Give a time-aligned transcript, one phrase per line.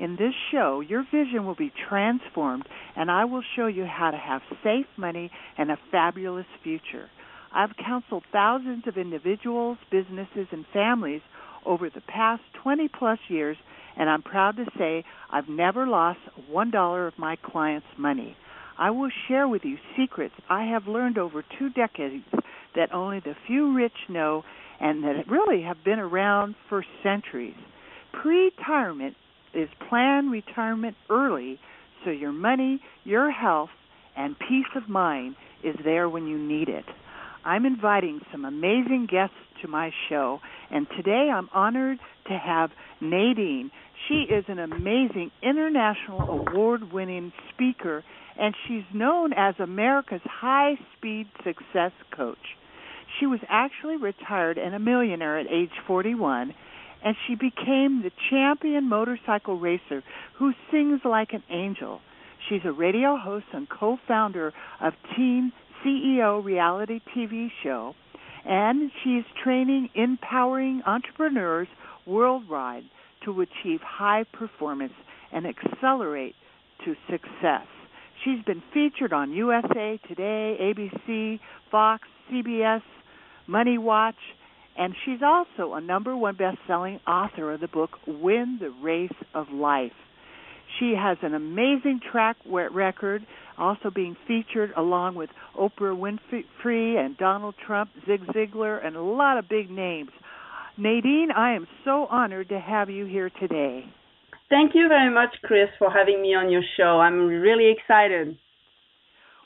[0.00, 4.16] In this show, your vision will be transformed, and I will show you how to
[4.16, 7.10] have safe money and a fabulous future.
[7.52, 11.20] I've counseled thousands of individuals, businesses, and families
[11.66, 13.58] over the past 20 plus years,
[13.94, 18.38] and I'm proud to say I've never lost one dollar of my clients' money.
[18.78, 22.24] I will share with you secrets I have learned over two decades
[22.74, 24.44] that only the few rich know
[24.80, 27.58] and that really have been around for centuries.
[28.12, 29.14] Pre retirement
[29.54, 31.58] is plan retirement early
[32.04, 33.70] so your money, your health,
[34.16, 36.84] and peace of mind is there when you need it.
[37.44, 41.98] I'm inviting some amazing guests to my show, and today I'm honored
[42.28, 42.70] to have
[43.00, 43.70] Nadine.
[44.08, 48.04] She is an amazing international award winning speaker,
[48.38, 52.38] and she's known as America's high speed success coach.
[53.18, 56.54] She was actually retired and a millionaire at age 41,
[57.04, 60.02] and she became the champion motorcycle racer
[60.38, 62.00] who sings like an angel.
[62.48, 65.52] She's a radio host and co founder of Teen
[65.84, 67.94] CEO reality TV show,
[68.44, 71.68] and she's training empowering entrepreneurs
[72.06, 72.84] worldwide
[73.24, 74.92] to achieve high performance
[75.32, 76.34] and accelerate
[76.84, 77.66] to success.
[78.24, 82.82] She's been featured on USA Today, ABC, Fox, CBS,
[83.46, 84.16] Money Watch,
[84.80, 89.50] and she's also a number one best-selling author of the book Win the Race of
[89.52, 89.92] Life.
[90.78, 93.26] She has an amazing track record,
[93.58, 99.36] also being featured along with Oprah Winfrey and Donald Trump, Zig Ziglar, and a lot
[99.36, 100.10] of big names.
[100.78, 103.84] Nadine, I am so honored to have you here today.
[104.48, 107.00] Thank you very much, Chris, for having me on your show.
[107.00, 108.38] I'm really excited.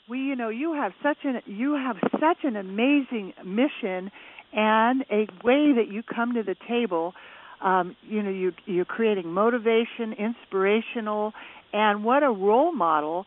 [0.07, 4.11] We, you know, you have such an you have such an amazing mission
[4.55, 7.13] and a way that you come to the table
[7.61, 11.33] um, you know you you're creating motivation inspirational
[11.73, 13.25] and what a role model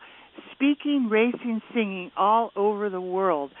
[0.53, 3.51] speaking racing singing all over the world.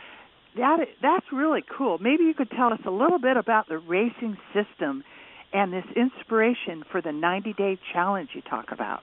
[0.57, 1.97] That that's really cool.
[1.99, 5.03] Maybe you could tell us a little bit about the racing system
[5.53, 9.01] and this inspiration for the 90 day challenge you talk about.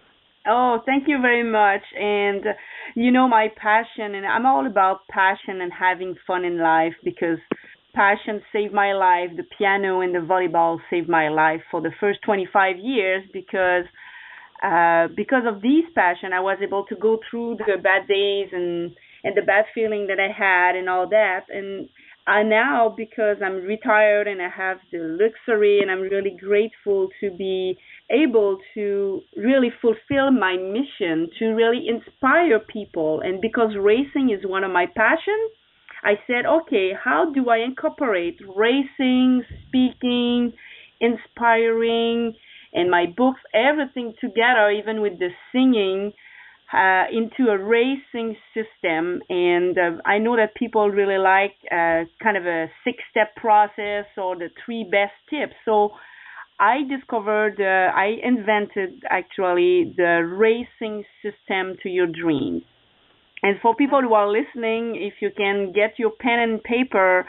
[0.49, 1.83] Oh, thank you very much.
[1.99, 2.45] And
[2.95, 7.39] you know my passion, and I'm all about passion and having fun in life because
[7.97, 9.31] passion saved my life.
[9.37, 13.85] The piano and the volleyball saved my life for the first 25 years because
[14.63, 18.95] uh, because of this passion, I was able to go through the bad days and
[19.25, 21.47] and the bad feeling that I had and all that.
[21.49, 21.89] And
[22.27, 27.31] I now because I'm retired and I have the luxury and I'm really grateful to
[27.31, 27.77] be
[28.11, 34.65] able to really fulfill my mission to really inspire people and because racing is one
[34.65, 35.51] of my passions
[36.03, 40.53] I said, okay, how do I incorporate racing, speaking,
[41.01, 42.35] inspiring,
[42.73, 46.13] and my books, everything together, even with the singing,
[46.73, 49.23] uh, into a racing system?
[49.29, 54.05] And uh, I know that people really like uh, kind of a six step process
[54.17, 55.55] or the three best tips.
[55.65, 55.91] So
[56.59, 62.63] I discovered, uh, I invented actually the racing system to your dreams.
[63.43, 67.27] And for people who are listening, if you can get your pen and paper,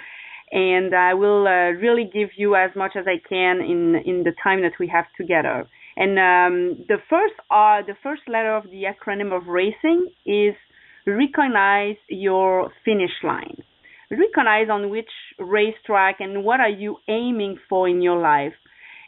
[0.51, 4.33] and I will uh, really give you as much as I can in in the
[4.41, 5.67] time that we have together.
[5.97, 10.55] And um, the first uh, the first letter of the acronym of racing is
[11.05, 13.57] recognize your finish line.
[14.09, 18.53] Recognize on which racetrack and what are you aiming for in your life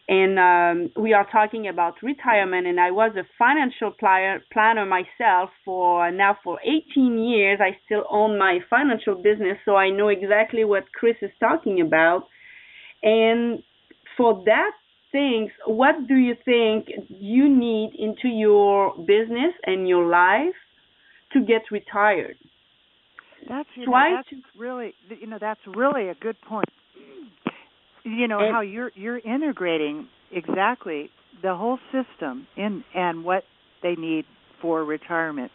[0.09, 2.65] and um, we are talking about retirement.
[2.65, 7.59] And I was a financial planner, planner myself for now for 18 years.
[7.61, 12.23] I still own my financial business, so I know exactly what Chris is talking about.
[13.03, 13.61] And
[14.17, 14.71] for that
[15.11, 20.57] things, what do you think you need into your business and your life
[21.33, 22.35] to get retired?
[23.47, 26.67] That's you know, that's really you know that's really a good point
[28.03, 31.09] you know and, how you're you're integrating exactly
[31.41, 33.43] the whole system in and what
[33.81, 34.25] they need
[34.61, 35.51] for retirement.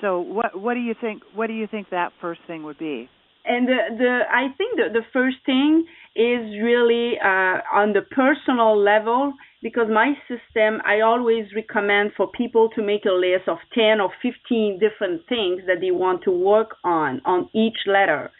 [0.00, 3.08] So what what do you think what do you think that first thing would be?
[3.48, 5.86] And the, the I think the, the first thing
[6.16, 12.68] is really uh, on the personal level because my system, I always recommend for people
[12.74, 16.76] to make a list of 10 or 15 different things that they want to work
[16.84, 18.30] on on each letter.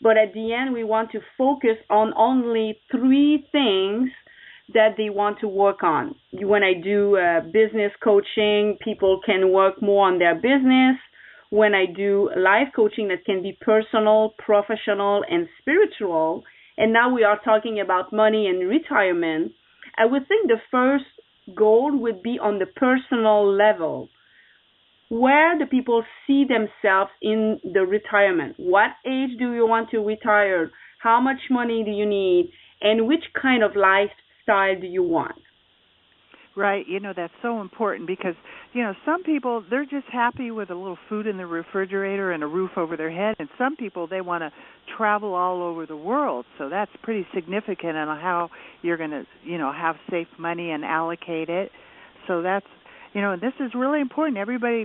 [0.00, 4.10] But at the end, we want to focus on only three things
[4.74, 6.14] that they want to work on.
[6.32, 10.96] When I do uh, business coaching, people can work more on their business.
[11.50, 16.42] When I do life coaching, that can be personal, professional, and spiritual.
[16.76, 19.52] And now we are talking about money and retirement
[19.96, 21.04] I would think the first
[21.54, 24.08] goal would be on the personal level.
[25.08, 28.54] Where do people see themselves in the retirement?
[28.58, 30.70] What age do you want to retire?
[31.00, 32.50] How much money do you need?
[32.80, 35.36] And which kind of lifestyle do you want?
[36.56, 36.86] Right.
[36.88, 38.34] You know, that's so important because,
[38.72, 42.42] you know, some people they're just happy with a little food in the refrigerator and
[42.42, 44.50] a roof over their head and some people they want to
[44.96, 46.46] travel all over the world.
[46.56, 48.48] So that's pretty significant on how
[48.80, 51.70] you're going to, you know, have safe money and allocate it.
[52.26, 52.66] So that's,
[53.16, 54.36] you know, this is really important.
[54.36, 54.84] Everybody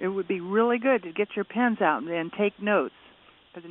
[0.00, 2.94] it would be really good to get your pens out and take notes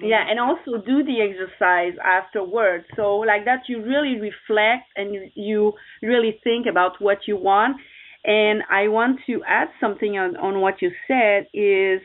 [0.03, 2.85] yeah and also do the exercise afterwards.
[2.95, 5.73] So like that you really reflect and you, you
[6.03, 7.77] really think about what you want.
[8.23, 12.01] And i want to add something on on what you said is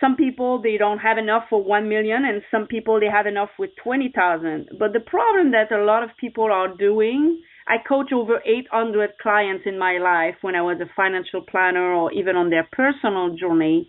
[0.00, 3.50] some people they don't have enough for 1 million and some people they have enough
[3.60, 8.40] with 20,000 but the problem that a lot of people are doing I coach over
[8.46, 12.66] 800 clients in my life when I was a financial planner or even on their
[12.72, 13.88] personal journey.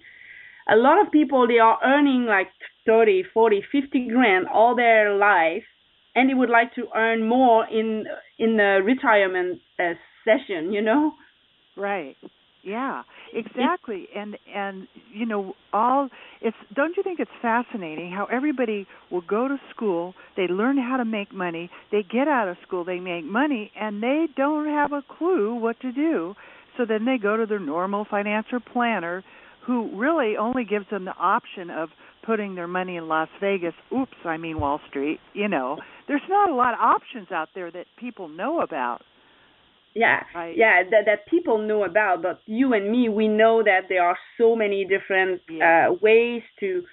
[0.70, 2.50] A lot of people they are earning like
[2.86, 5.64] 30 40 50 grand all their life
[6.14, 8.06] and they would like to earn more in
[8.38, 9.94] in the retirement uh,
[10.26, 11.14] session you know?
[11.78, 12.18] Right
[12.64, 13.04] yeah
[13.34, 16.10] exactly and and you know all
[16.42, 20.98] it's don't you think it's fascinating how everybody will go to school they learn how
[20.98, 24.92] to make money they get out of school they make money and they don't have
[24.92, 26.34] a clue what to do
[26.78, 29.24] so then they go to their normal financial planner
[29.66, 31.90] who really only gives them the option of
[32.26, 33.74] putting their money in Las Vegas.
[33.96, 35.20] Oops, I mean Wall Street.
[35.34, 35.78] You know,
[36.08, 39.02] there's not a lot of options out there that people know about.
[39.96, 40.20] Yeah,
[40.56, 44.18] yeah, that that people know about, but you and me, we know that there are
[44.38, 45.88] so many different yeah.
[45.90, 46.84] uh, ways to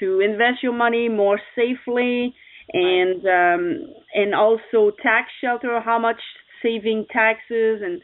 [0.00, 2.34] to invest your money more safely,
[2.72, 3.54] and right.
[3.54, 6.20] um, and also tax shelter, how much
[6.62, 8.00] saving taxes, and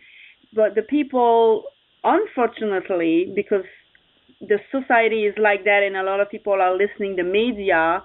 [0.53, 1.65] but the people,
[2.05, 3.65] unfortunately, because
[4.41, 8.03] the society is like that and a lot of people are listening to media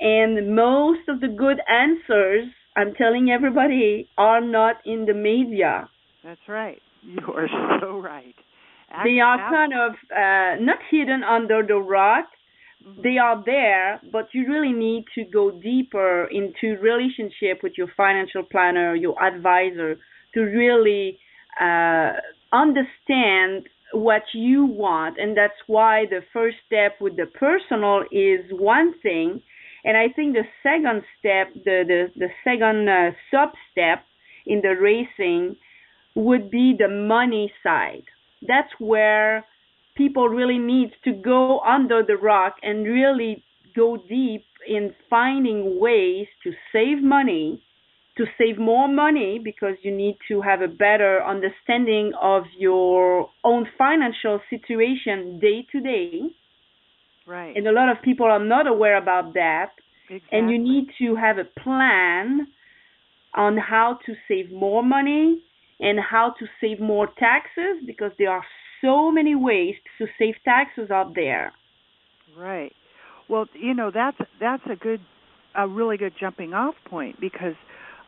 [0.00, 5.88] and most of the good answers i'm telling everybody are not in the media.
[6.24, 6.80] That's right.
[7.02, 7.48] You are
[7.80, 8.34] so right.
[9.04, 12.26] They are kind of uh, not hidden under the rock
[12.86, 13.00] mm-hmm.
[13.02, 18.42] they are there but you really need to go deeper into relationship with your financial
[18.42, 19.96] planner your advisor
[20.34, 21.18] to really
[21.60, 22.12] uh,
[22.52, 25.18] understand what you want.
[25.18, 29.42] And that's why the first step with the personal is one thing
[29.84, 34.04] and i think the second step the the, the second uh, sub step
[34.46, 35.56] in the racing
[36.14, 38.04] would be the money side
[38.46, 39.44] that's where
[39.96, 43.44] people really need to go under the rock and really
[43.74, 47.62] go deep in finding ways to save money
[48.16, 53.66] to save more money because you need to have a better understanding of your own
[53.78, 56.20] financial situation day to day.
[57.26, 57.56] Right.
[57.56, 59.70] And a lot of people are not aware about that.
[60.08, 60.38] Exactly.
[60.38, 62.48] And you need to have a plan
[63.34, 65.42] on how to save more money
[65.80, 68.44] and how to save more taxes because there are
[68.82, 71.52] so many ways to save taxes out there.
[72.36, 72.72] Right.
[73.28, 75.00] Well, you know, that's that's a good
[75.54, 77.54] a really good jumping off point because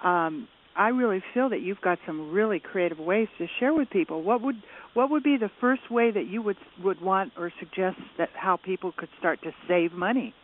[0.02, 4.22] um, I really feel that you've got some really creative ways to share with people.
[4.22, 4.56] What would
[4.94, 8.56] what would be the first way that you would would want or suggest that how
[8.56, 10.34] people could start to save money?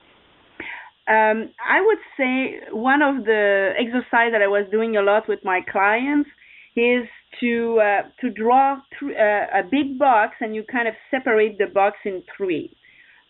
[1.09, 5.41] Um, I would say one of the exercise that I was doing a lot with
[5.45, 6.31] my clients
[6.77, 7.09] is
[7.41, 11.67] to uh, to draw th- uh, a big box and you kind of separate the
[11.67, 12.77] box in three.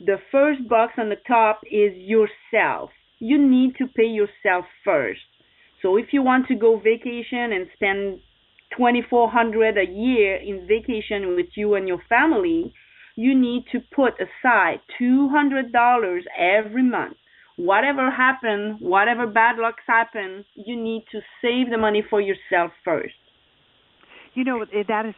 [0.01, 2.91] The first box on the top is yourself.
[3.19, 5.21] You need to pay yourself first
[5.83, 8.21] so if you want to go vacation and spend
[8.77, 12.73] 2400 a year in vacation with you and your family,
[13.17, 17.17] you need to put aside $200 every month.
[17.57, 23.15] Whatever happen, whatever bad lucks happen, you need to save the money for yourself first.
[24.35, 25.15] you know that is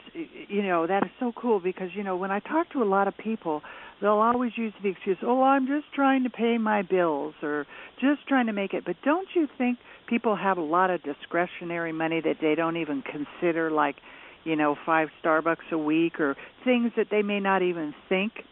[0.49, 3.09] you know that is so cool because you know when I talk to a lot
[3.09, 3.63] of people,
[4.03, 7.67] they'll always use the excuse, "Oh, I'm just trying to pay my bills or
[8.01, 11.93] just trying to make it." But don't you think people have a lot of discretionary
[11.93, 13.97] money that they don't even consider like,
[14.45, 18.45] you know, 5 Starbucks a week or things that they may not even think,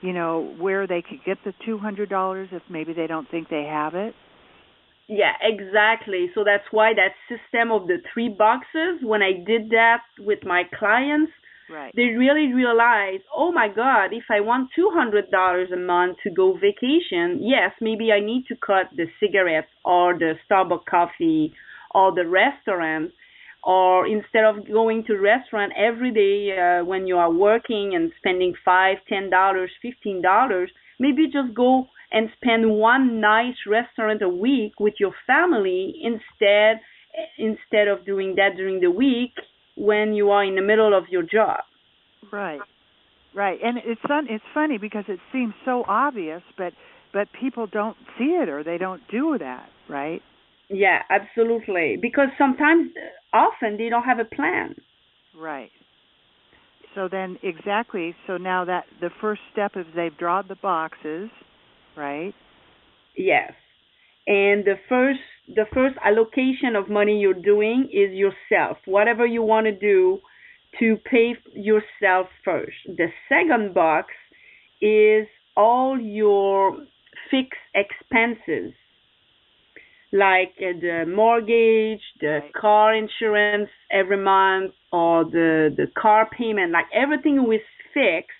[0.00, 3.94] you know, where they could get the $200 if maybe they don't think they have
[3.94, 4.14] it?
[5.06, 6.30] Yeah, exactly.
[6.34, 10.64] So that's why that system of the three boxes, when I did that with my
[10.78, 11.32] clients,
[11.70, 11.92] right.
[11.96, 17.40] they really realize, oh my God, if I want $200 a month to go vacation,
[17.40, 21.52] yes, maybe I need to cut the cigarettes or the Starbucks coffee
[21.94, 23.12] or the restaurant.
[23.66, 28.52] Or instead of going to restaurant every day uh, when you are working and spending
[28.62, 34.78] five, ten dollars, fifteen dollars, maybe just go and spend one nice restaurant a week
[34.78, 36.80] with your family instead
[37.38, 39.32] instead of doing that during the week
[39.76, 41.60] when you are in the middle of your job.
[42.32, 42.60] Right.
[43.34, 43.58] Right.
[43.62, 46.72] And it's fun it's funny because it seems so obvious but
[47.12, 50.22] but people don't see it or they don't do that, right?
[50.70, 51.98] Yeah, absolutely.
[52.00, 54.74] Because sometimes uh, often they don't have a plan.
[55.36, 55.70] Right.
[56.94, 61.30] So then exactly so now that the first step is they've drawn the boxes
[61.96, 62.34] right?
[63.16, 63.52] Yes.
[64.26, 68.78] And the first the first allocation of money you're doing is yourself.
[68.86, 70.20] Whatever you want to do
[70.80, 72.76] to pay yourself first.
[72.86, 74.08] The second box
[74.80, 75.26] is
[75.56, 76.78] all your
[77.30, 78.72] fixed expenses
[80.14, 86.86] like uh, the mortgage, the car insurance every month, or the the car payment, like
[86.94, 87.60] everything is
[87.92, 88.38] fixed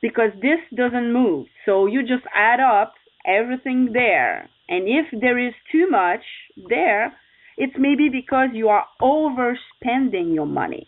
[0.00, 1.46] because this doesn't move.
[1.66, 2.94] So you just add up
[3.26, 4.48] everything there.
[4.68, 6.22] And if there is too much
[6.68, 7.14] there,
[7.56, 10.86] it's maybe because you are overspending your money.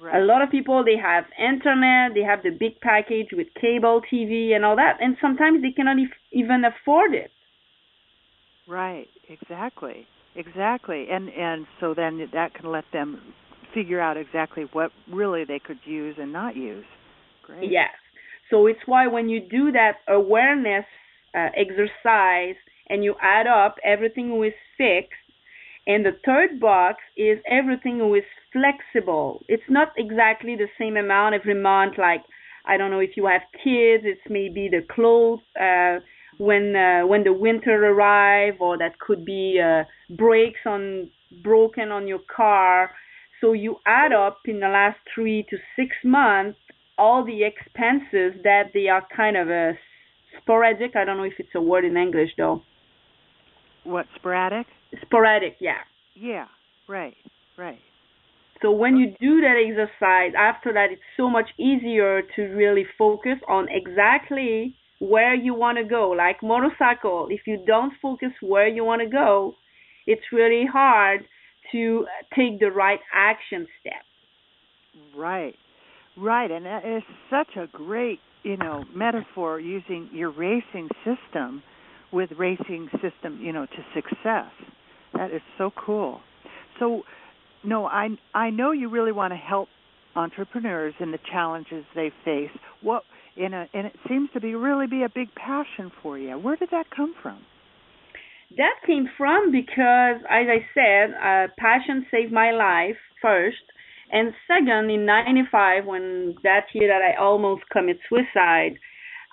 [0.00, 0.20] Right.
[0.20, 4.54] A lot of people they have internet, they have the big package with cable TV
[4.54, 5.96] and all that, and sometimes they cannot
[6.32, 7.30] even afford it.
[8.68, 10.06] Right, exactly.
[10.36, 11.06] Exactly.
[11.10, 13.20] And and so then that can let them
[13.72, 16.84] figure out exactly what really they could use and not use.
[17.44, 17.70] Great.
[17.70, 17.90] Yes.
[18.50, 20.84] So it's why when you do that awareness
[21.34, 22.56] uh, exercise
[22.88, 25.18] and you add up everything is fixed,
[25.86, 29.42] and the third box is everything is flexible.
[29.48, 31.94] It's not exactly the same amount every month.
[31.98, 32.22] Like
[32.66, 36.00] I don't know if you have kids, it's maybe the clothes uh,
[36.38, 39.84] when uh, when the winter arrive, or that could be uh,
[40.16, 41.10] brakes on
[41.42, 42.90] broken on your car.
[43.40, 46.58] So you add up in the last three to six months
[46.96, 49.72] all the expenses that they are kind of a
[50.40, 50.96] sporadic.
[50.96, 52.62] I don't know if it's a word in English though.
[53.84, 54.66] What sporadic?
[55.02, 55.82] Sporadic, yeah.
[56.14, 56.46] Yeah,
[56.88, 57.14] right,
[57.58, 57.78] right.
[58.62, 63.36] So when you do that exercise, after that, it's so much easier to really focus
[63.48, 66.10] on exactly where you want to go.
[66.10, 69.54] Like motorcycle, if you don't focus where you want to go,
[70.06, 71.26] it's really hard
[71.72, 74.02] to take the right action step.
[75.16, 75.56] Right.
[76.16, 81.62] Right, and it's such a great, you know, metaphor using your racing system
[82.12, 84.52] with racing system, you know, to success.
[85.14, 86.20] That is so cool.
[86.78, 87.02] So,
[87.64, 89.68] no, I I know you really want to help
[90.14, 92.50] entrepreneurs in the challenges they face.
[92.82, 93.02] What
[93.36, 96.38] in a and it seems to be really be a big passion for you.
[96.38, 97.38] Where did that come from?
[98.56, 103.64] That came from because, as I said, uh, passion saved my life first,
[104.12, 108.78] and second, in 95, when that year that I almost commit suicide,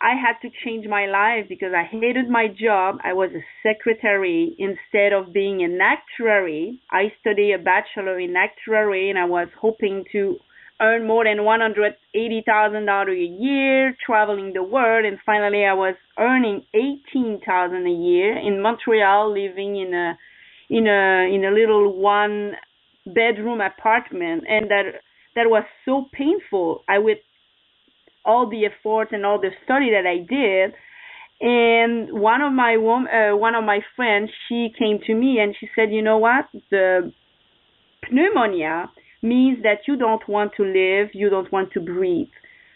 [0.02, 2.98] I had to change my life because I hated my job.
[3.04, 6.82] I was a secretary instead of being an actuary.
[6.90, 10.38] I studied a bachelor in actuary and I was hoping to
[10.82, 17.86] earn more than $180,000 a year, traveling the world, and finally I was earning 18,000
[17.86, 20.18] a year in Montreal, living in a
[20.70, 22.54] in a in a little one
[23.06, 25.02] bedroom apartment and that
[25.36, 26.84] that was so painful.
[26.90, 27.20] I with
[28.26, 30.76] all the effort and all the study that i did
[31.42, 35.68] and one of my uh, one of my friends she came to me and she
[35.76, 36.46] said you know what?
[36.70, 37.12] The
[38.12, 38.92] pneumonia
[39.24, 42.28] means that you don't want to live you don't want to breathe.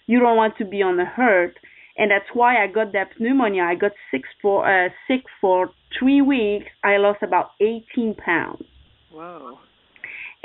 [0.08, 1.56] You don't want to be on the hurt.
[1.98, 3.64] And that's why i got that pneumonia.
[3.64, 6.66] I got sick for uh, sick for three weeks.
[6.84, 8.66] I lost about 18 pounds.
[9.12, 9.60] Whoa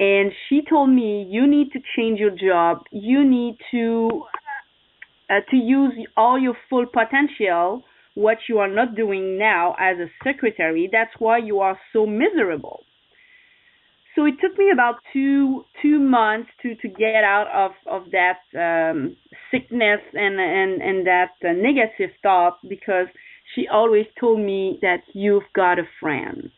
[0.00, 2.82] and she told me you need to change your job.
[2.90, 4.24] You need to
[5.28, 10.06] uh, to use all your full potential what you are not doing now as a
[10.24, 10.88] secretary.
[10.90, 12.82] That's why you are so miserable.
[14.16, 18.40] So it took me about two two months to to get out of of that
[18.58, 19.16] um
[19.50, 23.06] sickness and and and that uh, negative thought because
[23.54, 26.50] she always told me that you've got a friend.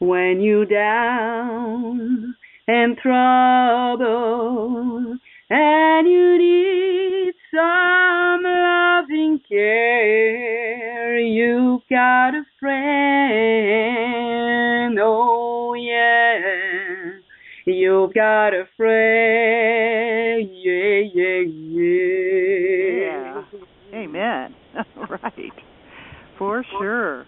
[0.00, 2.34] When you're down
[2.66, 4.04] and trouble
[5.50, 11.18] and you need some loving care.
[11.18, 12.84] You've got a friend
[15.00, 17.10] oh yeah.
[17.66, 21.40] You've got a friend yeah yeah
[21.70, 22.22] yeah.
[23.00, 23.42] Yeah.
[23.94, 24.54] Amen.
[25.08, 25.52] Right.
[26.38, 27.26] For sure.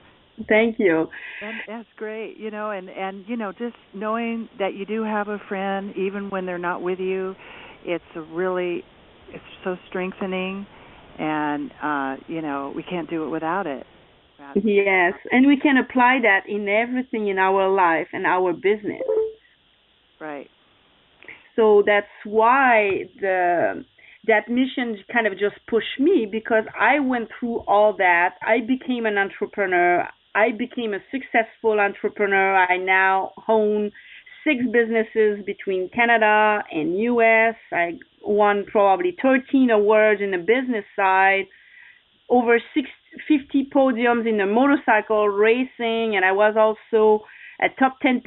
[0.49, 1.09] Thank you.
[1.41, 2.37] And that's great.
[2.39, 6.31] You know, and and you know, just knowing that you do have a friend, even
[6.31, 7.35] when they're not with you,
[7.85, 8.83] it's a really,
[9.33, 10.67] it's so strengthening,
[11.19, 13.87] and uh, you know, we can't do it without it.
[14.63, 19.03] Yes, and we can apply that in everything in our life and our business.
[20.21, 20.49] Right.
[21.57, 23.85] So that's why the
[24.27, 28.35] that mission kind of just pushed me because I went through all that.
[28.43, 30.09] I became an entrepreneur.
[30.37, 32.55] I became a successful entrepreneur.
[32.55, 33.91] I now own
[34.45, 37.57] six businesses between Canada and US.
[37.73, 41.47] I won probably 13 awards in the business side,
[42.29, 42.59] over
[43.27, 47.25] 50 podiums in the motorcycle racing, and I was also
[47.61, 48.21] a top 10%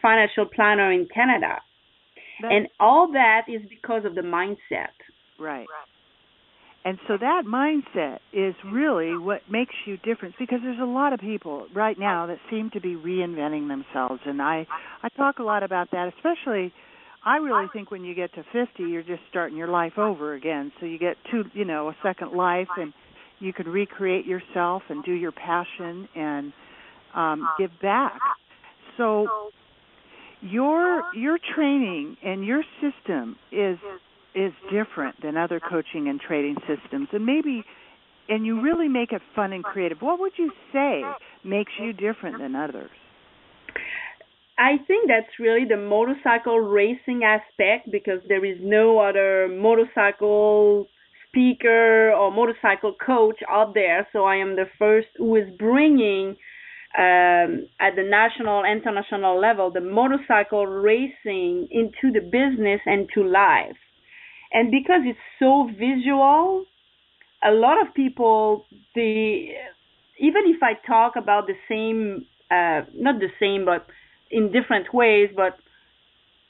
[0.00, 1.60] financial planner in Canada.
[2.40, 4.94] That's and all that is because of the mindset.
[5.38, 5.66] Right.
[6.86, 11.18] And so that mindset is really what makes you different because there's a lot of
[11.18, 14.68] people right now that seem to be reinventing themselves and I
[15.02, 16.72] I talk a lot about that especially
[17.24, 20.70] I really think when you get to 50 you're just starting your life over again
[20.78, 22.92] so you get to you know a second life and
[23.40, 26.52] you can recreate yourself and do your passion and
[27.16, 28.20] um give back.
[28.96, 29.26] So
[30.40, 33.76] your your training and your system is
[34.36, 37.08] is different than other coaching and trading systems.
[37.12, 37.64] And maybe
[38.28, 39.98] and you really make it fun and creative.
[40.00, 41.02] What would you say
[41.44, 42.90] makes you different than others?
[44.58, 50.86] I think that's really the motorcycle racing aspect because there is no other motorcycle
[51.28, 54.08] speaker or motorcycle coach out there.
[54.12, 56.36] So I am the first who is bringing
[56.98, 63.76] um, at the national, international level the motorcycle racing into the business and to life
[64.52, 66.64] and because it's so visual
[67.44, 69.52] a lot of people they
[70.18, 73.86] even if i talk about the same uh not the same but
[74.30, 75.56] in different ways but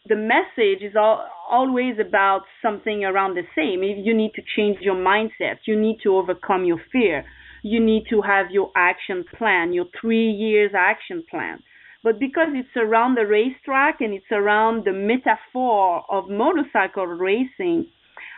[0.08, 3.82] the message is all, always about something around the same.
[3.82, 7.24] You need to change your mindset you need to overcome your fear.
[7.62, 11.62] You need to have your action plan your 3 years action plan
[12.06, 17.88] but because it's around the racetrack and it's around the metaphor of motorcycle racing,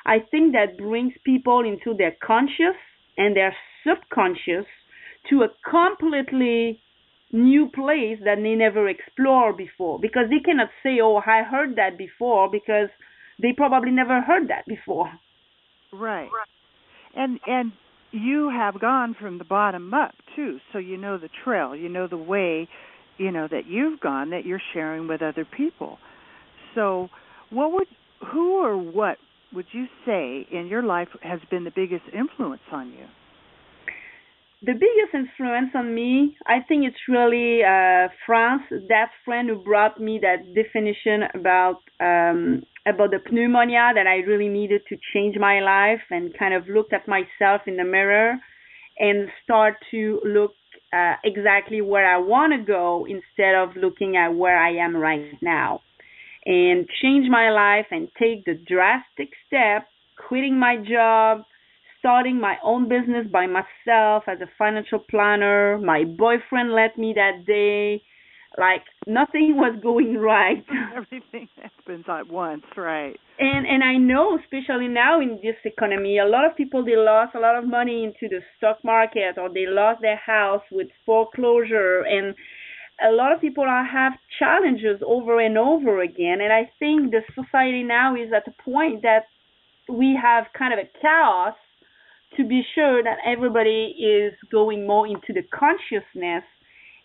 [0.06, 2.80] I think that brings people into their conscious
[3.18, 3.54] and their
[3.86, 4.64] subconscious
[5.28, 6.80] to a completely
[7.30, 9.98] new place that they never explored before.
[10.00, 12.88] Because they cannot say oh i heard that before because
[13.42, 15.12] they probably never heard that before.
[15.92, 16.30] Right.
[17.14, 17.72] And and
[18.12, 20.58] you have gone from the bottom up too.
[20.72, 22.66] So you know the trail you know the way
[23.18, 25.98] you know that you've gone that you're sharing with other people.
[26.74, 27.08] So
[27.50, 27.88] what would
[28.32, 29.18] who or what
[29.52, 33.06] would you say in your life has been the biggest influence on you?
[34.60, 38.62] The biggest influence on me i think it's really uh france.
[38.88, 44.48] That friend who brought me that definition about um about the pneumonia that i really
[44.48, 48.34] needed to change my life and kind of looked at myself in the mirror
[48.98, 50.54] and start to look
[50.92, 55.32] uh, exactly where I want to go instead of looking at where I am right
[55.42, 55.80] now.
[56.46, 59.86] And change my life and take the drastic step,
[60.28, 61.42] quitting my job,
[61.98, 65.78] starting my own business by myself as a financial planner.
[65.78, 68.02] My boyfriend let me that day
[68.58, 70.64] like nothing was going right.
[70.96, 73.16] Everything happens at once, right?
[73.38, 77.34] And and I know, especially now in this economy, a lot of people they lost
[77.34, 82.02] a lot of money into the stock market or they lost their house with foreclosure
[82.02, 82.34] and
[83.00, 87.22] a lot of people are, have challenges over and over again and I think the
[87.32, 89.26] society now is at a point that
[89.88, 91.54] we have kind of a chaos
[92.36, 96.42] to be sure that everybody is going more into the consciousness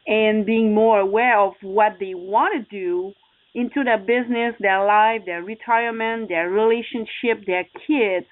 [0.06, 3.14] and being more aware of what they want to do
[3.56, 8.26] into their business, their life, their retirement, their relationship, their kids.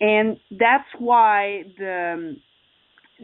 [0.00, 2.36] And that's why the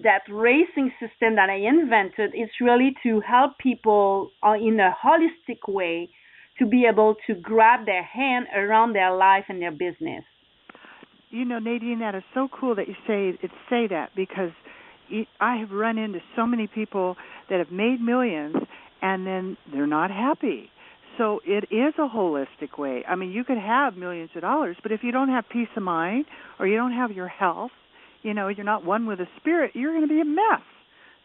[0.03, 5.73] that racing system that I invented is really to help people uh, in a holistic
[5.73, 6.11] way
[6.59, 10.25] to be able to grab their hand around their life and their business.
[11.31, 14.53] You know, Nadine, that is so cool that you say it say that because
[15.41, 17.17] I have run into so many people
[17.51, 18.57] that have made millions
[19.03, 20.71] and then they're not happy.
[21.19, 23.03] So it is a holistic way.
[23.09, 25.83] I mean, you could have millions of dollars, but if you don't have peace of
[25.83, 26.27] mind
[26.59, 27.71] or you don't have your health,
[28.23, 30.63] you know, you're not one with the spirit, you're going to be a mess.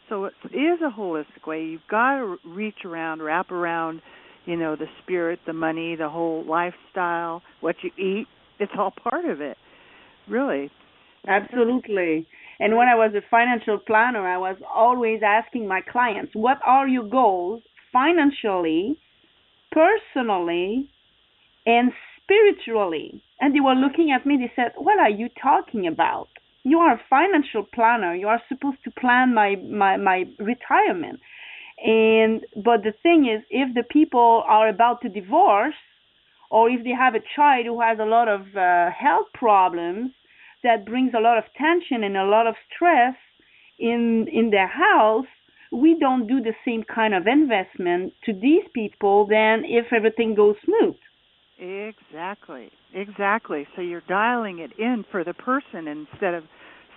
[0.07, 1.63] So it is a holistic way.
[1.63, 4.01] You've got to reach around, wrap around,
[4.45, 8.27] you know, the spirit, the money, the whole lifestyle, what you eat.
[8.59, 9.57] It's all part of it.
[10.29, 10.69] Really.
[11.27, 12.27] Absolutely.
[12.61, 16.87] And when I was a financial planner, I was always asking my clients, what are
[16.87, 18.99] your goals financially,
[19.71, 20.87] personally,
[21.65, 23.23] and spiritually?
[23.39, 26.27] And they were looking at me, they said, What are you talking about?
[26.61, 28.13] You are a financial planner.
[28.13, 31.19] You are supposed to plan my, my, my retirement.
[31.83, 35.81] And but the thing is if the people are about to divorce
[36.51, 40.11] or if they have a child who has a lot of uh, health problems,
[40.63, 43.15] that brings a lot of tension and a lot of stress
[43.79, 45.25] in in their house
[45.71, 50.55] we don't do the same kind of investment to these people than if everything goes
[50.65, 50.95] smooth.
[51.57, 52.69] Exactly.
[52.93, 53.67] Exactly.
[53.75, 56.43] So you're dialing it in for the person instead of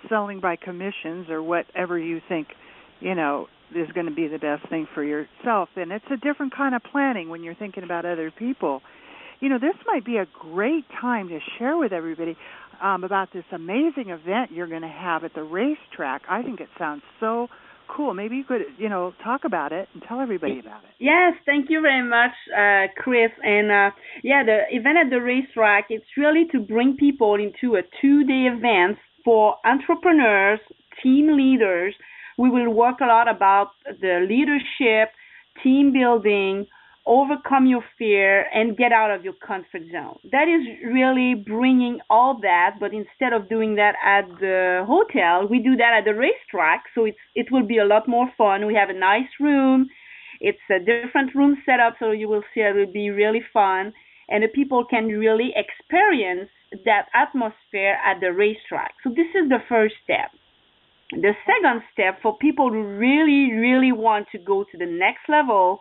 [0.09, 2.47] selling by commissions or whatever you think
[2.99, 5.69] you know is going to be the best thing for yourself.
[5.75, 8.81] And it's a different kind of planning when you're thinking about other people.
[9.39, 12.35] You know this might be a great time to share with everybody
[12.81, 16.23] um, about this amazing event you're going to have at the racetrack.
[16.29, 17.47] I think it sounds so
[17.87, 18.13] cool.
[18.13, 20.89] Maybe you could, you know, talk about it and tell everybody about it.
[20.99, 23.31] Yes, thank you very much, uh, Chris.
[23.43, 27.81] And uh, yeah, the event at the racetrack, it's really to bring people into a
[28.01, 30.59] two-day event for entrepreneurs,
[31.03, 31.93] team leaders.
[32.37, 35.13] We will work a lot about the leadership,
[35.63, 36.67] team building,
[37.05, 40.17] overcome your fear and get out of your comfort zone.
[40.31, 45.59] That is really bringing all that, but instead of doing that at the hotel, we
[45.59, 46.83] do that at the racetrack.
[46.95, 48.65] So it's it will be a lot more fun.
[48.65, 49.87] We have a nice room.
[50.41, 53.93] It's a different room setup, so you will see it will be really fun,
[54.29, 56.49] and the people can really experience
[56.83, 58.95] that atmosphere at the racetrack.
[59.03, 60.31] So this is the first step.
[61.11, 65.79] The second step for people who really, really want to go to the next level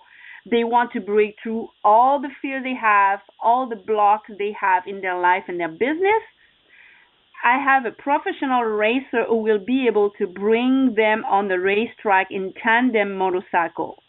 [0.50, 4.82] they want to break through all the fear they have, all the blocks they have
[4.86, 6.22] in their life and their business.
[7.42, 12.28] I have a professional racer who will be able to bring them on the racetrack
[12.30, 14.02] in tandem motorcycle.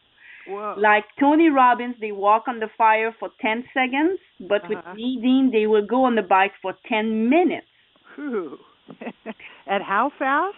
[0.48, 0.76] Whoa.
[0.78, 4.70] Like Tony Robbins, they walk on the fire for 10 seconds, but uh-huh.
[4.70, 7.68] with Nadine, they will go on the bike for 10 minutes.
[8.18, 10.56] and how fast?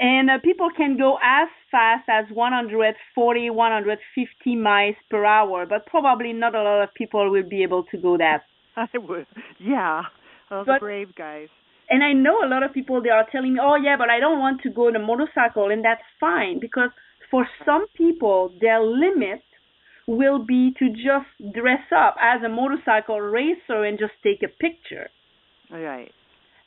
[0.00, 6.32] And uh, people can go as fast as 140 150 miles per hour but probably
[6.32, 8.42] not a lot of people will be able to go that
[8.76, 9.26] i would.
[9.58, 10.02] Yeah.
[10.50, 11.48] Those but, brave guys.
[11.90, 14.18] and i know a lot of people they are telling me oh yeah but i
[14.18, 16.90] don't want to go on a motorcycle and that's fine because
[17.30, 19.42] for some people their limit
[20.08, 25.10] will be to just dress up as a motorcycle racer and just take a picture.
[25.70, 26.10] Right.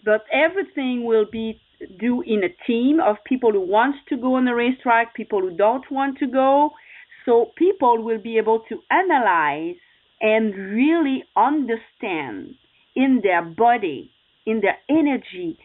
[0.06, 1.60] But everything will be
[2.00, 5.56] do in a team of people who want to go on the racetrack, people who
[5.56, 6.72] don't want to go.
[7.26, 9.76] So people will be able to analyze
[10.22, 12.56] and really understand
[12.96, 14.12] in their body,
[14.46, 15.58] in their energy,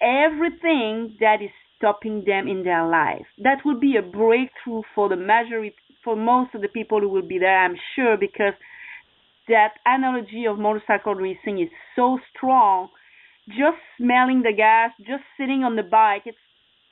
[0.00, 3.26] everything that is stopping them in their life.
[3.38, 7.26] That will be a breakthrough for the majority, for most of the people who will
[7.26, 8.54] be there, I'm sure, because
[9.48, 12.88] that analogy of motorcycle racing is so strong
[13.48, 16.38] just smelling the gas, just sitting on the bike, it's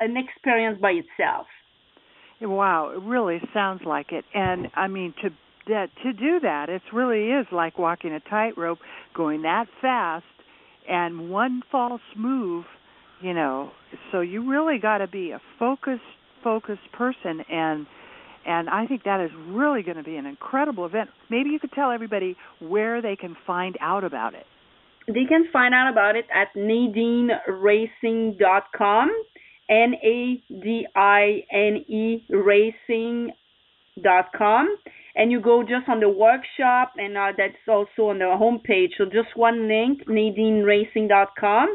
[0.01, 1.47] an experience by itself.
[2.41, 4.25] Wow, it really sounds like it.
[4.35, 5.31] And I mean to
[5.69, 8.79] that to do that, it really is like walking a tightrope,
[9.15, 10.25] going that fast
[10.89, 12.65] and one false move,
[13.21, 13.71] you know.
[14.13, 16.03] So you really got to be a focused
[16.45, 17.87] focused person and
[18.47, 21.11] and I think that is really going to be an incredible event.
[21.29, 24.47] Maybe you could tell everybody where they can find out about it
[25.07, 29.11] they can find out about it at nadineracing.com,
[29.69, 33.35] N A D I N E racing.com.
[35.19, 38.91] And you go just on the workshop, and uh, that's also on the homepage.
[38.99, 41.75] So just one link, nadineracing.com.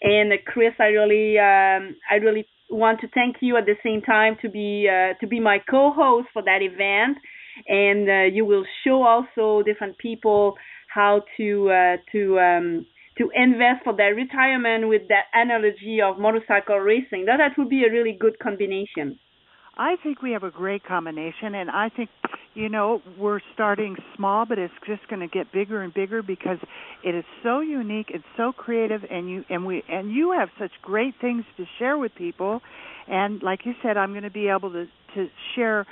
[0.00, 4.02] And uh, Chris, I really, um, I really want to thank you at the same
[4.02, 7.18] time to be uh, to be my co-host for that event.
[7.66, 10.54] And uh, you will show also different people
[10.88, 12.86] how to uh, to um,
[13.18, 17.24] to invest for their retirement with that analogy of motorcycle racing.
[17.26, 19.18] That that would be a really good combination.
[19.76, 22.10] I think we have a great combination, and I think,
[22.54, 26.58] you know, we're starting small, but it's just going to get bigger and bigger because
[27.04, 30.72] it is so unique it's so creative, and you and we and you have such
[30.82, 32.60] great things to share with people,
[33.06, 35.86] and like you said, I'm going to be able to to share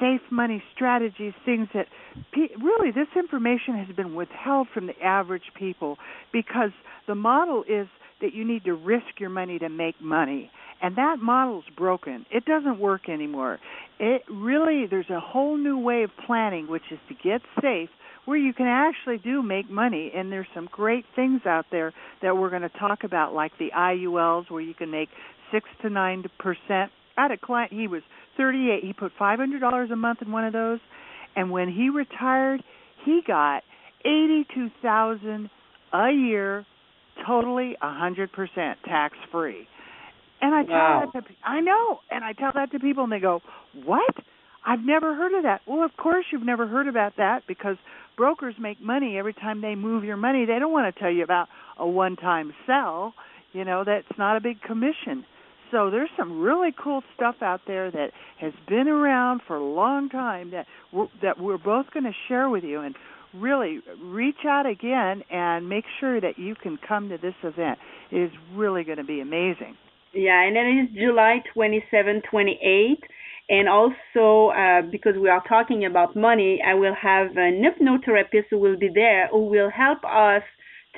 [0.00, 1.86] safe money strategies, things that
[2.32, 5.98] pe- really this information has been withheld from the average people
[6.32, 6.70] because
[7.06, 7.86] the model is
[8.20, 10.50] that you need to risk your money to make money
[10.82, 12.24] and that model's broken.
[12.30, 13.58] It doesn't work anymore.
[13.98, 17.90] It really there's a whole new way of planning which is to get safe
[18.24, 22.36] where you can actually do make money and there's some great things out there that
[22.36, 25.08] we're going to talk about like the IULs where you can make
[25.52, 26.92] 6 to 9 percent.
[27.16, 28.02] I had a client he was
[28.36, 30.80] 38 he put $500 a month in one of those
[31.36, 32.62] and when he retired
[33.04, 33.62] he got
[34.04, 35.50] 82,000
[35.92, 36.66] a year
[37.26, 38.28] totally 100%
[38.86, 39.66] tax free
[40.40, 41.10] and I tell wow.
[41.12, 43.42] that to I know, and I tell that to people, and they go,
[43.84, 44.14] "What?
[44.64, 47.76] I've never heard of that." Well, of course you've never heard about that because
[48.16, 50.44] brokers make money every time they move your money.
[50.44, 53.14] They don't want to tell you about a one-time sell.
[53.52, 55.24] You know, that's not a big commission.
[55.70, 60.08] So there's some really cool stuff out there that has been around for a long
[60.08, 62.94] time that we're, that we're both going to share with you and
[63.34, 67.78] really reach out again and make sure that you can come to this event.
[68.10, 69.76] It is really going to be amazing.
[70.12, 72.98] Yeah, and then it's July 27, 28.
[73.48, 78.58] And also, uh, because we are talking about money, I will have an hypnotherapist who
[78.58, 80.42] will be there who will help us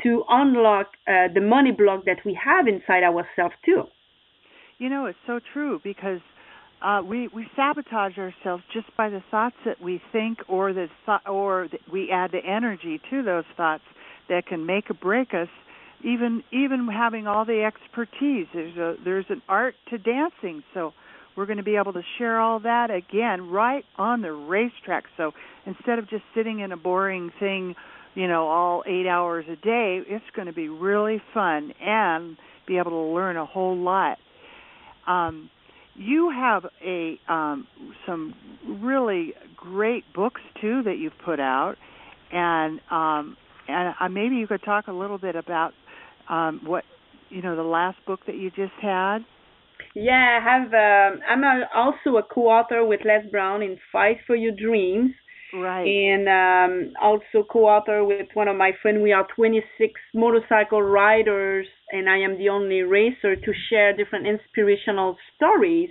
[0.03, 3.85] to unlock uh, the money block that we have inside ourselves too.
[4.79, 6.21] You know, it's so true because
[6.83, 11.21] uh, we we sabotage ourselves just by the thoughts that we think, or the th-
[11.29, 13.85] or that we add the energy to those thoughts
[14.29, 15.49] that can make or break us.
[16.05, 20.65] Even even having all the expertise there's a there's an art to dancing.
[20.75, 20.93] So
[21.37, 25.05] we're going to be able to share all that again right on the racetrack.
[25.17, 25.33] So
[25.65, 27.77] instead of just sitting in a boring thing
[28.15, 32.79] you know all 8 hours a day it's going to be really fun and be
[32.79, 34.19] able to learn a whole lot
[35.07, 35.51] um
[35.95, 37.67] you have a um
[38.07, 38.35] some
[38.67, 41.77] really great books too that you've put out
[42.33, 43.37] and um
[43.69, 45.73] and uh, maybe you could talk a little bit about
[46.29, 46.85] um, what
[47.31, 49.19] you know the last book that you just had.
[49.95, 50.73] Yeah, I have.
[50.73, 55.13] Um, I'm also a co-author with Les Brown in Fight for Your Dreams.
[55.53, 55.97] Right.
[55.97, 58.95] And um, also co-author with one of my friends.
[58.95, 65.17] We are 26 motorcycle riders, and I am the only racer to share different inspirational
[65.35, 65.91] stories.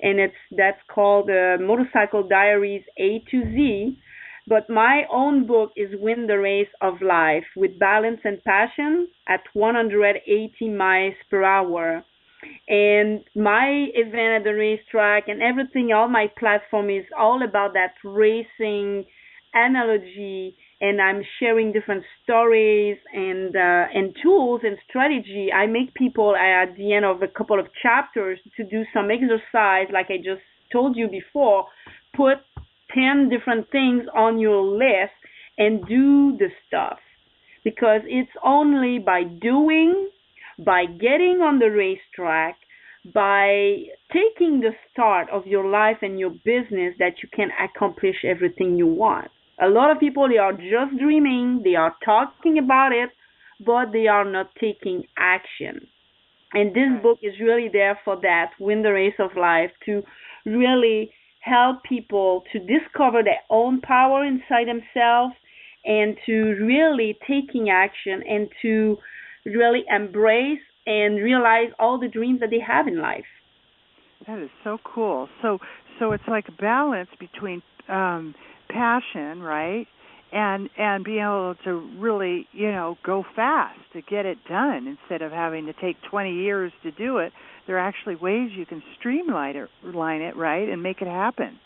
[0.00, 3.98] And it's that's called uh, Motorcycle Diaries A to Z
[4.46, 9.42] but my own book is Win the Race of Life with Balance and Passion at
[9.54, 12.04] 180 miles per hour.
[12.68, 17.94] And my event at the racetrack and everything, all my platform is all about that
[18.04, 19.04] racing
[19.52, 25.50] analogy and I'm sharing different stories and uh, and tools and strategy.
[25.52, 29.88] I make people at the end of a couple of chapters to do some exercise,
[29.92, 31.66] like I just told you before.
[32.16, 32.38] Put
[32.94, 35.12] 10 different things on your list
[35.58, 36.98] and do the stuff.
[37.62, 40.08] Because it's only by doing,
[40.64, 42.56] by getting on the racetrack,
[43.14, 48.76] by taking the start of your life and your business that you can accomplish everything
[48.76, 49.28] you want.
[49.62, 53.10] A lot of people they are just dreaming, they are talking about it,
[53.64, 55.86] but they are not taking action.
[56.52, 60.02] And this book is really there for that, win the race of life, to
[60.44, 65.34] really help people to discover their own power inside themselves
[65.84, 68.98] and to really taking action and to
[69.44, 73.24] really embrace and realize all the dreams that they have in life.
[74.26, 75.28] That is so cool.
[75.42, 75.58] So
[75.98, 78.34] so it's like a balance between um
[78.68, 79.86] passion, right?
[80.32, 85.22] And and being able to really, you know, go fast to get it done instead
[85.22, 87.32] of having to take 20 years to do it
[87.70, 91.60] there are actually ways you can streamline it, line it right, and make it happen.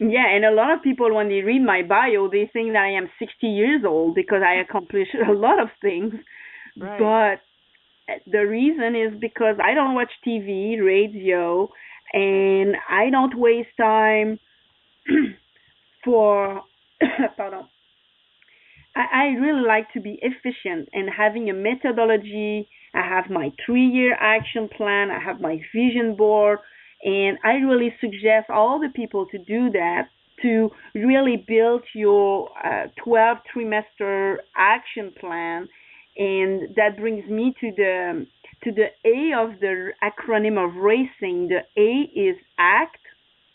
[0.00, 2.98] Yeah, and a lot of people, when they read my bio, they think that I
[2.98, 6.14] am 60 years old because I accomplished a lot of things.
[6.98, 7.40] But
[8.26, 11.68] the reason is because I don't watch TV, radio,
[12.12, 14.38] and I don't waste time
[16.04, 16.62] for,
[17.36, 17.66] pardon,
[18.96, 22.68] I, I really like to be efficient and having a methodology.
[22.94, 26.58] I have my three year action plan, I have my vision board,
[27.02, 30.08] and I really suggest all the people to do that
[30.42, 35.68] to really build your uh, 12 trimester action plan.
[36.16, 38.26] And that brings me to the
[38.62, 41.48] to the A of the acronym of racing.
[41.48, 43.00] The A is act,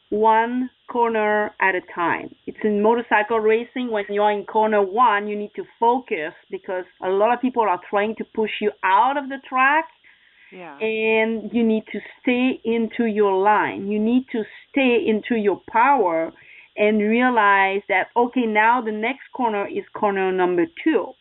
[0.09, 2.35] one corner at a time.
[2.45, 7.09] It's in motorcycle racing when you're in corner one, you need to focus because a
[7.09, 9.85] lot of people are trying to push you out of the track.
[10.51, 10.77] Yeah.
[10.79, 13.87] And you need to stay into your line.
[13.87, 16.31] You need to stay into your power
[16.75, 21.13] and realize that, okay, now the next corner is corner number two.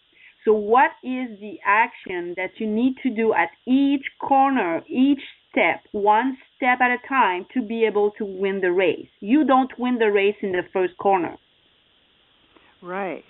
[0.48, 5.82] So, what is the action that you need to do at each corner, each step,
[5.92, 9.10] one step at a time to be able to win the race.
[9.20, 11.36] You don't win the race in the first corner.
[12.80, 13.24] Right.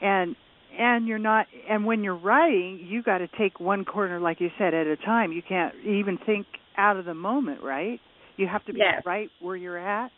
[0.00, 0.34] And
[0.78, 4.48] and you're not and when you're riding, you got to take one corner like you
[4.56, 5.32] said at a time.
[5.32, 6.46] You can't even think
[6.78, 8.00] out of the moment, right?
[8.38, 9.02] You have to be yes.
[9.04, 10.10] right where you're at.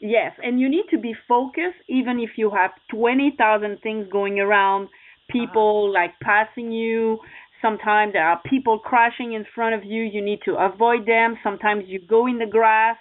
[0.00, 4.88] Yes, and you need to be focused even if you have 20,000 things going around,
[5.32, 6.00] people uh-huh.
[6.00, 7.18] like passing you,
[7.62, 10.02] Sometimes there are people crashing in front of you.
[10.02, 11.38] You need to avoid them.
[11.44, 12.96] Sometimes you go in the grass.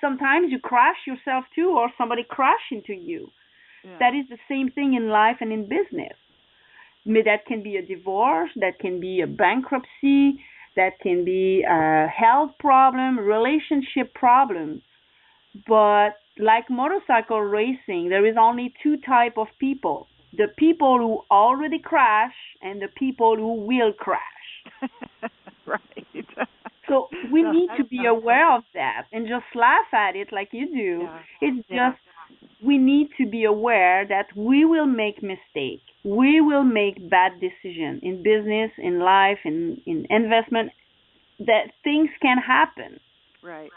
[0.00, 3.28] Sometimes you crash yourself too, or somebody crash into you.
[3.84, 3.96] Yeah.
[3.98, 6.16] That is the same thing in life and in business.
[7.06, 8.50] That can be a divorce.
[8.56, 10.40] That can be a bankruptcy.
[10.76, 14.80] That can be a health problem, relationship problem.
[15.66, 21.78] But like motorcycle racing, there is only two type of people the people who already
[21.78, 24.20] crash and the people who will crash.
[25.66, 26.26] right.
[26.88, 30.48] So we no, need to be aware of that and just laugh at it like
[30.52, 31.02] you do.
[31.02, 31.18] Yeah.
[31.40, 31.90] It's yeah.
[31.90, 32.00] just
[32.64, 35.84] we need to be aware that we will make mistakes.
[36.04, 40.72] We will make bad decisions in business, in life, in in investment.
[41.40, 43.00] That things can happen.
[43.42, 43.70] Right.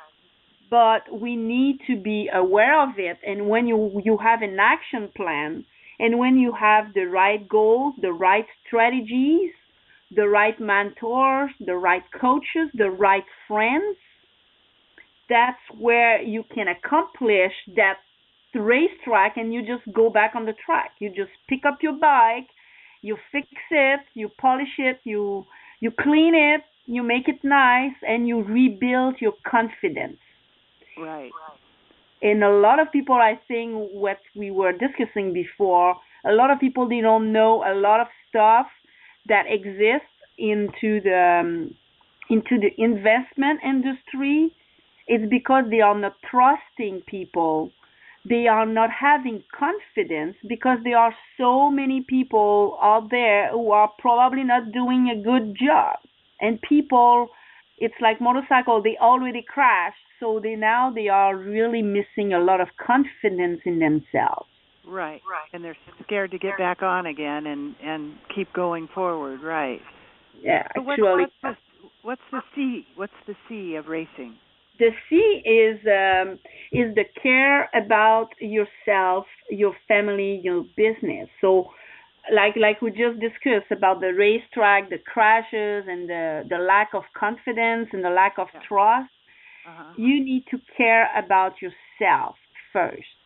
[0.70, 3.18] But we need to be aware of it.
[3.26, 5.66] And when you you have an action plan,
[6.00, 9.52] and when you have the right goals, the right strategies,
[10.16, 13.98] the right mentors, the right coaches, the right friends,
[15.30, 17.98] that's where you can accomplish that
[18.56, 20.92] racetrack and you just go back on the track.
[21.00, 22.48] You just pick up your bike,
[23.02, 25.46] you fix it, you polish it, you
[25.80, 30.18] you clean it, you make it nice and you rebuild your confidence.
[30.98, 31.32] Right
[32.22, 36.60] and a lot of people I think what we were discussing before, a lot of
[36.60, 38.68] people they don't know a lot of stuff
[39.28, 41.76] that exists into the um,
[42.30, 44.54] into the investment industry.
[45.08, 47.72] It's because they are not trusting people.
[48.28, 53.90] They are not having confidence because there are so many people out there who are
[54.00, 56.00] probably not doing a good job.
[56.42, 57.30] And people,
[57.78, 62.62] it's like motorcycle, they already crashed so they now they are really missing a lot
[62.62, 64.48] of confidence in themselves.
[64.86, 65.22] Right.
[65.30, 65.50] Right.
[65.54, 69.42] And they're scared to get back on again and and keep going forward.
[69.42, 69.82] Right.
[70.42, 70.68] Yeah.
[70.76, 72.88] So actually, what's, what's the what's the C?
[72.96, 74.36] What's the C of racing?
[74.80, 76.40] The C is um,
[76.72, 81.28] is the care about yourself, your family, your business.
[81.42, 81.72] So
[82.34, 87.04] like like we just discussed about the racetrack, the crashes and the the lack of
[87.18, 88.62] confidence and the lack of yeah.
[88.68, 89.12] trust
[89.68, 89.94] uh-huh.
[89.98, 92.36] you need to care about yourself
[92.72, 93.22] first.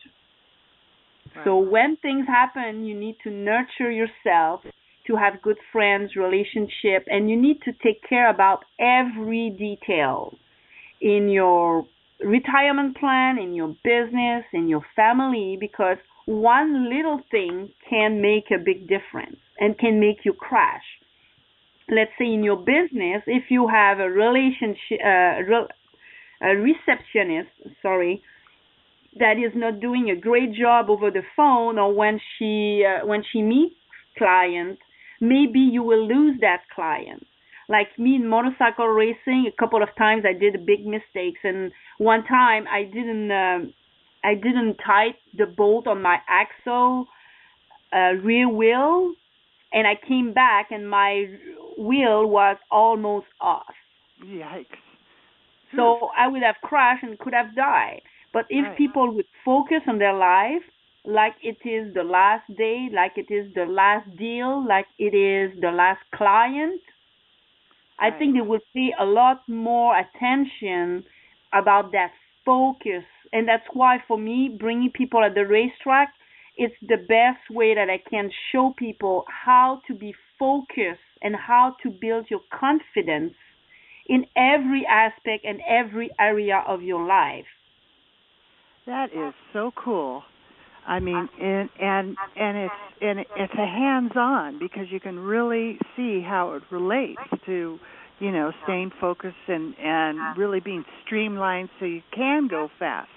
[1.34, 1.44] Right.
[1.44, 4.60] So when things happen, you need to nurture yourself
[5.06, 10.36] to have good friends, relationship, and you need to take care about every detail
[11.00, 11.84] in your
[12.24, 18.62] retirement plan, in your business, in your family, because one little thing can make a
[18.62, 20.84] big difference and can make you crash.
[21.88, 25.66] Let's say in your business, if you have a relationship, uh,
[26.42, 27.50] a receptionist,
[27.82, 28.22] sorry,
[29.18, 33.22] that is not doing a great job over the phone or when she uh, when
[33.32, 33.74] she meets
[34.16, 34.80] clients,
[35.20, 37.26] maybe you will lose that client.
[37.68, 42.24] Like me in motorcycle racing, a couple of times I did big mistakes, and one
[42.24, 43.58] time I didn't uh,
[44.24, 47.06] I didn't tight the bolt on my axle
[47.92, 49.14] uh, rear wheel,
[49.72, 51.26] and I came back and my
[51.78, 53.74] wheel was almost off.
[54.24, 54.66] Yikes!
[55.76, 58.02] So I would have crashed and could have died.
[58.32, 58.76] But if right.
[58.76, 60.62] people would focus on their life,
[61.04, 65.58] like it is the last day, like it is the last deal, like it is
[65.60, 66.80] the last client,
[68.00, 68.12] right.
[68.14, 71.04] I think they would pay a lot more attention
[71.52, 72.12] about that
[72.44, 73.04] focus.
[73.32, 76.12] And that's why, for me, bringing people at the racetrack,
[76.56, 81.76] it's the best way that I can show people how to be focused and how
[81.82, 83.34] to build your confidence
[84.06, 87.46] in every aspect and every area of your life.
[88.86, 90.22] That is so cool.
[90.86, 96.20] I mean, and and and it's and it's a hands-on because you can really see
[96.20, 97.78] how it relates to,
[98.18, 103.08] you know, staying focused and and really being streamlined so you can go fast.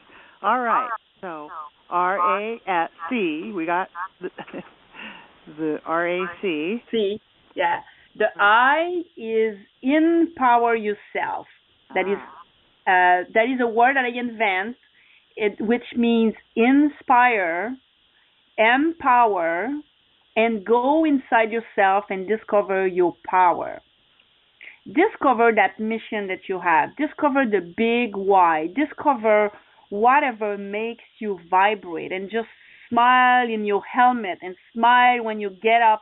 [0.46, 0.90] All right.
[1.22, 1.50] So
[1.90, 3.52] R A at C.
[3.56, 3.90] We got
[4.22, 4.30] the,
[5.58, 6.84] the R A C.
[6.92, 7.20] C.
[7.56, 7.82] Yeah.
[8.18, 11.48] The I is empower yourself.
[11.96, 12.18] That is
[12.88, 12.92] Ah.
[12.92, 14.78] uh, that is a word that I invent,
[15.36, 17.76] it, which means inspire,
[18.58, 19.70] empower,
[20.36, 23.82] and go inside yourself and discover your power.
[24.86, 26.96] Discover that mission that you have.
[26.98, 28.68] Discover the big why.
[28.76, 29.52] Discover
[29.90, 32.48] whatever makes you vibrate and just
[32.90, 36.02] smile in your helmet and smile when you get up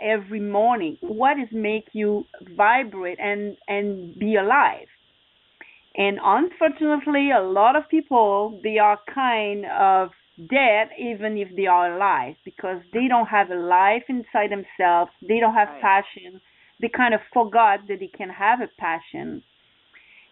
[0.00, 0.96] every morning.
[1.00, 2.24] What is make you
[2.56, 4.88] vibrate and and be alive?
[5.96, 10.10] And unfortunately, a lot of people they are kind of
[10.50, 15.10] dead even if they are alive because they don't have a life inside themselves.
[15.26, 15.82] They don't have Right.
[15.82, 16.40] passion.
[16.80, 19.42] They kind of forgot that they can have a passion.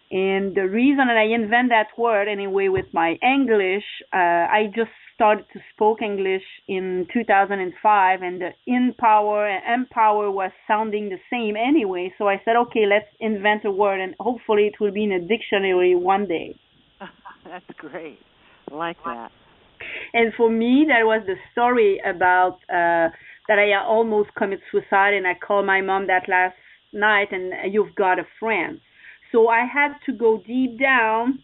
[0.09, 3.83] And the reason that I invent that word anyway with my English,
[4.13, 10.31] uh, I just started to speak English in 2005, and the in power and empower
[10.31, 12.13] was sounding the same anyway.
[12.17, 15.19] So I said, okay, let's invent a word, and hopefully it will be in a
[15.19, 16.55] dictionary one day.
[17.43, 18.19] That's great.
[18.71, 19.31] I like that.
[20.13, 23.09] And for me, that was the story about uh,
[23.47, 26.55] that I almost commit suicide, and I called my mom that last
[26.93, 28.79] night, and you've got a friend.
[29.31, 31.39] So I had to go deep down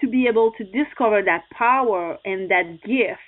[0.00, 3.20] to be able to discover that power and that gift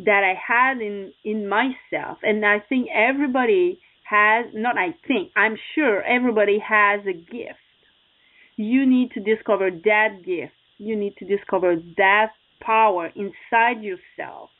[0.00, 2.18] that I had in in myself.
[2.22, 7.58] And I think everybody has not I think, I'm sure everybody has a gift.
[8.56, 10.52] You need to discover that gift.
[10.78, 14.50] You need to discover that power inside yourself.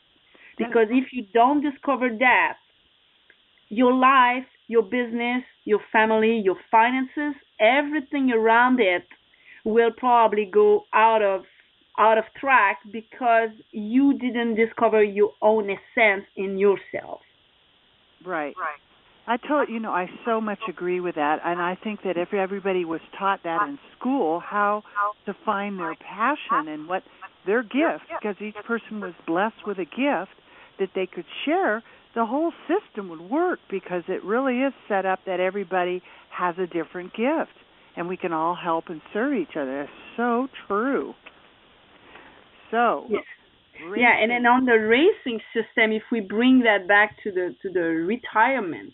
[0.57, 2.57] Because if you don't discover that,
[3.69, 9.05] your life, your business, your family, your finances, everything around it
[9.63, 11.43] will probably go out of
[11.97, 17.21] out of track because you didn't discover your own essence in yourself.
[18.25, 18.53] Right.
[18.57, 18.79] Right.
[19.27, 22.33] I told you know I so much agree with that, and I think that if
[22.33, 24.83] everybody was taught that in school, how
[25.25, 27.01] to find their passion and what
[27.45, 30.35] their gift, because each person was blessed with a gift
[30.79, 31.81] that they could share,
[32.15, 36.65] the whole system would work because it really is set up that everybody has a
[36.67, 37.51] different gift,
[37.95, 39.83] and we can all help and serve each other.
[39.83, 41.13] That's so true.
[42.71, 43.05] So.
[43.09, 43.19] Yeah.
[43.97, 47.69] Yeah, and then on the racing system, if we bring that back to the to
[47.69, 48.93] the retirement,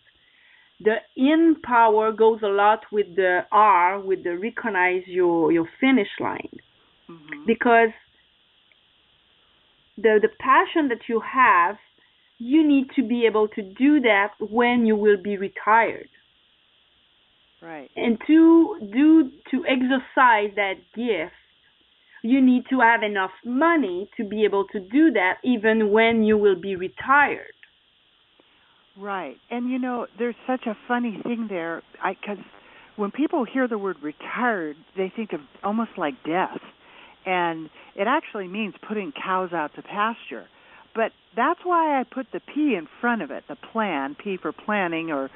[0.80, 6.10] the in power goes a lot with the R, with the recognize your your finish
[6.20, 6.58] line,
[7.08, 7.46] Mhm.
[7.46, 7.92] because
[9.98, 11.78] the the passion that you have,
[12.42, 16.10] you need to be able to do that when you will be retired,
[17.62, 17.92] Right.
[17.96, 21.36] and to do to exercise that gift.
[22.24, 26.38] You need to have enough money to be able to do that even when you
[26.38, 27.54] will be retired.
[28.98, 29.38] Right.
[29.50, 32.40] And you know, there's such a funny thing there I cuz
[32.96, 36.62] when people hear the word retired, they think of almost like death.
[37.26, 40.48] And it actually means putting cows out to pasture.
[40.94, 44.52] But that's why I put the P in front of it, the plan, P for
[44.52, 45.30] planning or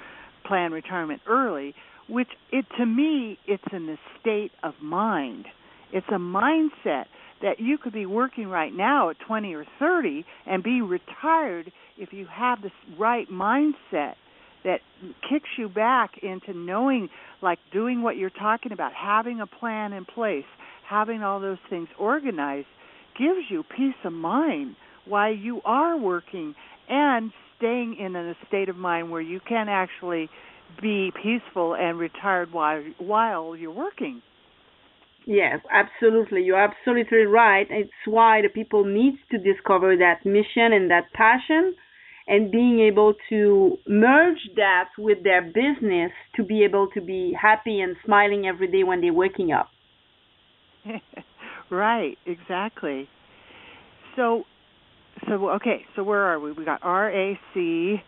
[0.46, 1.74] plan retirement early,
[2.08, 5.46] which it to me it's an state of mind.
[5.92, 7.06] It's a mindset
[7.42, 12.12] that you could be working right now at 20 or 30 and be retired if
[12.12, 14.16] you have this right mindset
[14.64, 14.80] that
[15.30, 17.10] kicks you back into knowing
[17.42, 20.46] like doing what you're talking about having a plan in place
[20.88, 22.68] having all those things organized
[23.18, 24.76] gives you peace of mind
[25.08, 26.56] while you are working
[26.90, 30.30] and staying in a state of mind where you can actually
[30.82, 34.22] be peaceful and retired while while you're working
[35.26, 36.44] Yes, absolutely.
[36.44, 37.66] You're absolutely right.
[37.70, 41.74] It's why the people need to discover that mission and that passion
[42.28, 47.82] and being able to merge that with their business to be able to be happy
[47.82, 49.70] and smiling every day when they're waking up.
[51.70, 53.08] right, exactly.
[54.16, 54.44] So
[55.28, 56.52] so okay, so where are we?
[56.52, 58.02] We got R A C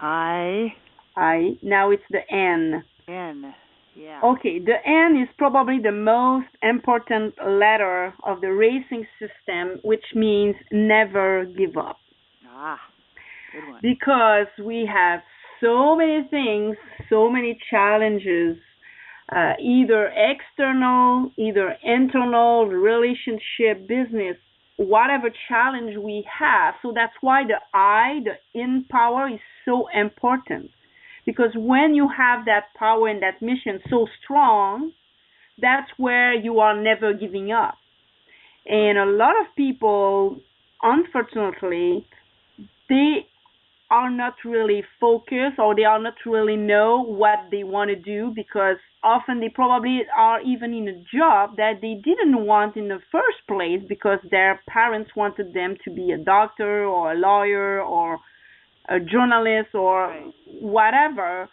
[0.00, 0.72] I
[1.16, 2.84] I now it's the N.
[3.08, 3.54] N.
[3.94, 4.20] Yeah.
[4.22, 10.54] Okay, the N is probably the most important letter of the racing system, which means
[10.70, 11.96] never give up.
[12.48, 12.78] Ah,
[13.52, 13.80] good one.
[13.82, 15.20] Because we have
[15.62, 16.76] so many things,
[17.08, 18.58] so many challenges,
[19.34, 24.36] uh, either external, either internal, relationship, business,
[24.76, 26.74] whatever challenge we have.
[26.82, 30.70] So that's why the I, the in power, is so important
[31.24, 34.92] because when you have that power and that mission so strong,
[35.60, 37.74] that's where you are never giving up.
[38.66, 40.38] And a lot of people,
[40.82, 42.06] unfortunately,
[42.88, 43.26] they
[43.90, 48.32] are not really focused or they are not really know what they want to do
[48.34, 48.76] because
[49.06, 53.38] often they probably are even in a job that they didn't want in the first
[53.46, 58.18] place because their parents wanted them to be a doctor or a lawyer or
[58.88, 60.32] a journalist or right.
[60.60, 61.48] whatever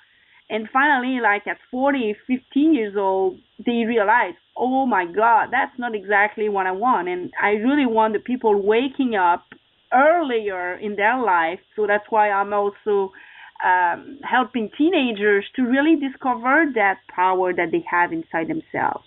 [0.50, 5.96] and finally like at 40 15 years old they realize oh my god that's not
[5.96, 9.46] exactly what i want and i really want the people waking up
[9.94, 11.60] earlier in their life.
[11.76, 13.12] So that's why I'm also
[13.64, 19.06] um, helping teenagers to really discover that power that they have inside themselves.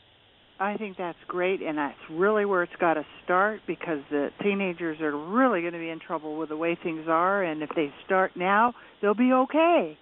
[0.58, 5.00] I think that's great, and that's really where it's got to start because the teenagers
[5.02, 7.92] are really going to be in trouble with the way things are, and if they
[8.06, 8.72] start now,
[9.02, 9.98] they'll be okay.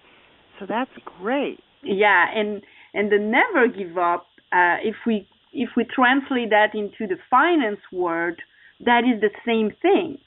[0.59, 1.59] So that's great.
[1.83, 4.27] Yeah, and and the never give up.
[4.53, 8.39] Uh, if we if we translate that into the finance world,
[8.79, 10.19] that is the same thing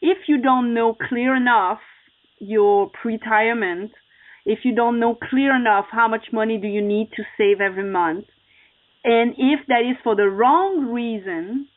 [0.00, 1.80] if you don't know clear enough
[2.38, 3.92] your pre-retirement,
[4.46, 7.88] if you don't know clear enough how much money do you need to save every
[7.88, 8.26] month,
[9.04, 11.68] and if that is for the wrong reason,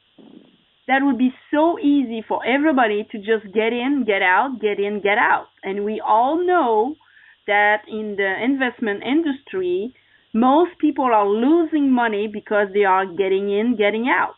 [0.87, 5.01] that would be so easy for everybody to just get in, get out, get in,
[5.01, 5.47] get out.
[5.63, 6.95] And we all know
[7.47, 9.93] that in the investment industry,
[10.33, 14.35] most people are losing money because they are getting in, getting out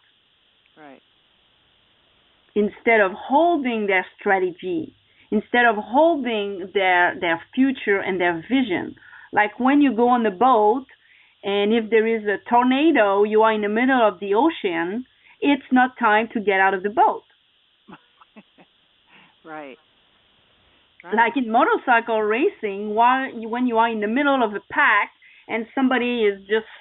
[0.77, 1.01] Right.
[2.55, 4.93] instead of holding their strategy,
[5.33, 8.95] instead of holding their their future and their vision.
[9.31, 10.85] Like when you go on the boat
[11.43, 15.05] and if there is a tornado, you are in the middle of the ocean,
[15.41, 17.23] it's not time to get out of the boat.
[19.43, 19.77] right.
[21.03, 21.15] right.
[21.15, 25.09] Like in motorcycle racing, while you, when you are in the middle of a pack
[25.47, 26.71] and somebody is just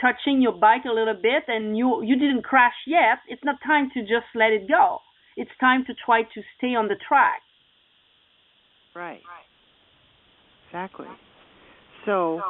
[0.00, 3.90] touching your bike a little bit and you you didn't crash yet, it's not time
[3.94, 4.98] to just let it go
[5.36, 7.42] it's time to try to stay on the track.
[8.94, 9.20] Right.
[10.68, 11.06] Exactly.
[12.06, 12.40] So,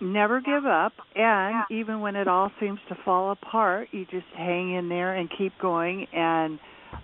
[0.00, 4.74] never give up and even when it all seems to fall apart, you just hang
[4.74, 6.58] in there and keep going and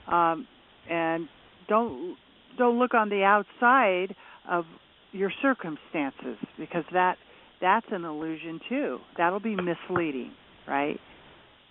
[0.09, 0.47] um
[0.89, 1.29] and
[1.69, 2.17] don't
[2.59, 4.15] don't look on the outside
[4.51, 4.65] of
[5.13, 7.17] your circumstances because that
[7.61, 8.99] that's an illusion too.
[9.17, 10.33] That'll be misleading,
[10.67, 10.99] right?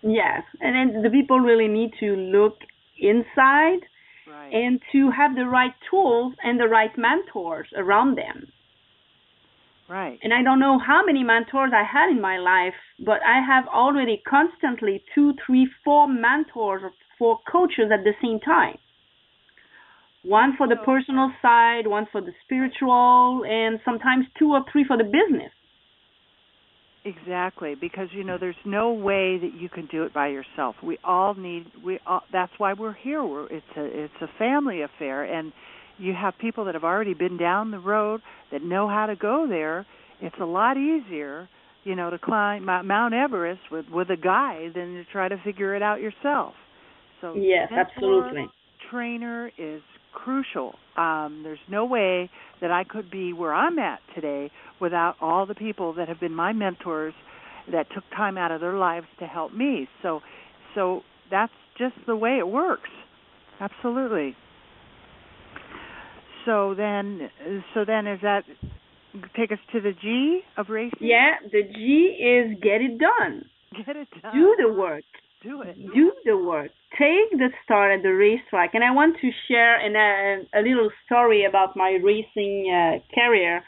[0.02, 2.60] Yes, and then the people really need to look
[2.98, 3.80] inside
[4.30, 4.54] right.
[4.54, 8.48] and to have the right tools and the right mentors around them.
[9.90, 10.20] Right.
[10.22, 13.66] And I don't know how many mentors I had in my life, but I have
[13.68, 18.78] already constantly two, three, four mentors or four coaches at the same time.
[20.24, 24.84] One for the oh, personal side, one for the spiritual, and sometimes two or three
[24.86, 25.52] for the business.
[27.06, 30.76] Exactly, because you know there's no way that you can do it by yourself.
[30.84, 33.24] We all need we all, that's why we're here.
[33.24, 35.54] We're, it's a it's a family affair and
[35.98, 38.22] you have people that have already been down the road
[38.52, 39.86] that know how to go there.
[40.22, 41.48] It's a lot easier,
[41.86, 45.76] you know, to climb Mount Everest with with a guide than to try to figure
[45.76, 46.54] it out yourself.
[47.22, 48.48] So Yes, absolutely.
[48.92, 49.82] Trainer is
[50.14, 50.76] crucial.
[50.98, 52.30] Um, there's no way
[52.62, 54.52] that I could be where I'm at today
[54.82, 57.14] without all the people that have been my mentors
[57.72, 59.88] that took time out of their lives to help me.
[60.02, 60.22] So
[60.76, 61.02] so
[61.32, 62.90] that's just the way it works.
[63.60, 64.36] Absolutely.
[66.46, 67.30] So then
[67.74, 68.44] so then is that
[69.36, 71.00] take us to the G of racing?
[71.02, 73.46] Yeah, the G is get it done.
[73.86, 74.34] Get it done.
[74.34, 75.04] Do the work.
[75.42, 75.78] Do it.
[75.94, 76.72] Do the work.
[76.92, 78.72] Take the start at the racetrack.
[78.74, 83.64] And I want to share an, a, a little story about my racing uh, career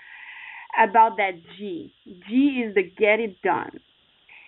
[0.78, 1.94] about that G.
[2.06, 3.80] G is the get it done.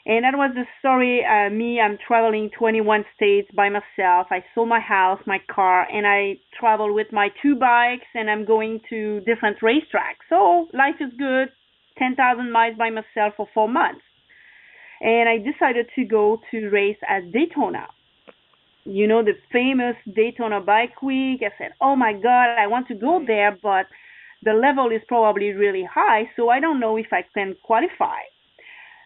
[0.05, 1.23] And that was the story.
[1.23, 4.27] Uh, me, I'm traveling 21 states by myself.
[4.31, 8.43] I sold my house, my car, and I travel with my two bikes, and I'm
[8.45, 10.27] going to different racetracks.
[10.27, 11.47] So life is good.
[11.97, 14.01] 10,000 miles by myself for four months.
[15.03, 17.87] And I decided to go to race at Daytona.
[18.85, 21.41] You know, the famous Daytona Bike Week.
[21.43, 23.85] I said, oh my God, I want to go there, but
[24.43, 28.19] the level is probably really high, so I don't know if I can qualify.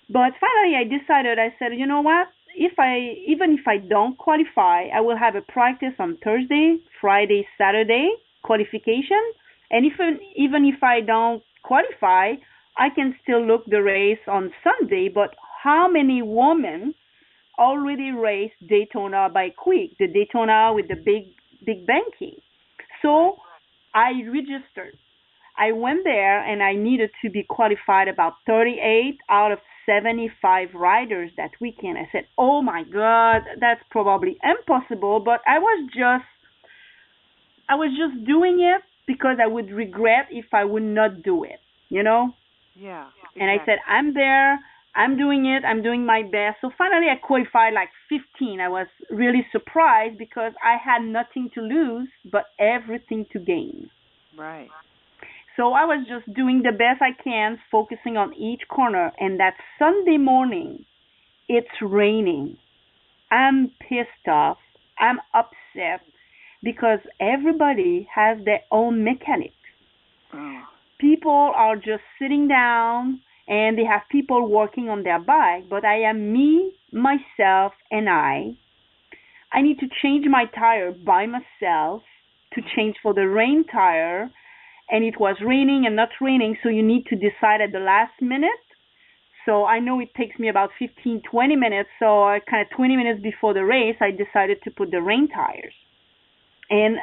[0.09, 1.37] But finally, I decided.
[1.37, 2.27] I said, you know what?
[2.55, 7.47] If I even if I don't qualify, I will have a practice on Thursday, Friday,
[7.57, 8.09] Saturday
[8.43, 9.21] qualification,
[9.69, 12.33] and even even if I don't qualify,
[12.77, 15.09] I can still look the race on Sunday.
[15.09, 16.93] But how many women
[17.57, 21.25] already raced Daytona Bike Week, the Daytona with the big
[21.65, 22.35] big banking?
[23.01, 23.37] So
[23.93, 24.97] I registered
[25.57, 31.31] I went there and I needed to be qualified about 38 out of 75 riders
[31.37, 31.97] that weekend.
[31.97, 36.25] I said, "Oh my god, that's probably impossible," but I was just
[37.69, 41.59] I was just doing it because I would regret if I would not do it,
[41.89, 42.33] you know?
[42.75, 43.07] Yeah.
[43.07, 43.41] Exactly.
[43.41, 44.59] And I said, "I'm there.
[44.97, 45.63] I'm doing it.
[45.63, 48.59] I'm doing my best." So finally I qualified like 15.
[48.59, 53.89] I was really surprised because I had nothing to lose but everything to gain.
[54.37, 54.69] Right.
[55.55, 59.11] So I was just doing the best I can, focusing on each corner.
[59.19, 60.85] And that Sunday morning,
[61.47, 62.57] it's raining.
[63.31, 64.59] I'm pissed off.
[64.99, 66.01] I'm upset
[66.63, 69.55] because everybody has their own mechanics.
[70.33, 70.61] Oh.
[70.99, 76.01] People are just sitting down and they have people working on their bike, but I
[76.01, 78.55] am me, myself, and I.
[79.53, 82.03] I need to change my tire by myself
[82.53, 84.29] to change for the rain tire
[84.89, 88.13] and it was raining and not raining, so you need to decide at the last
[88.21, 88.49] minute.
[89.45, 91.89] So I know it takes me about 15, 20 minutes.
[91.99, 95.73] So kind of 20 minutes before the race, I decided to put the rain tires.
[96.69, 96.97] And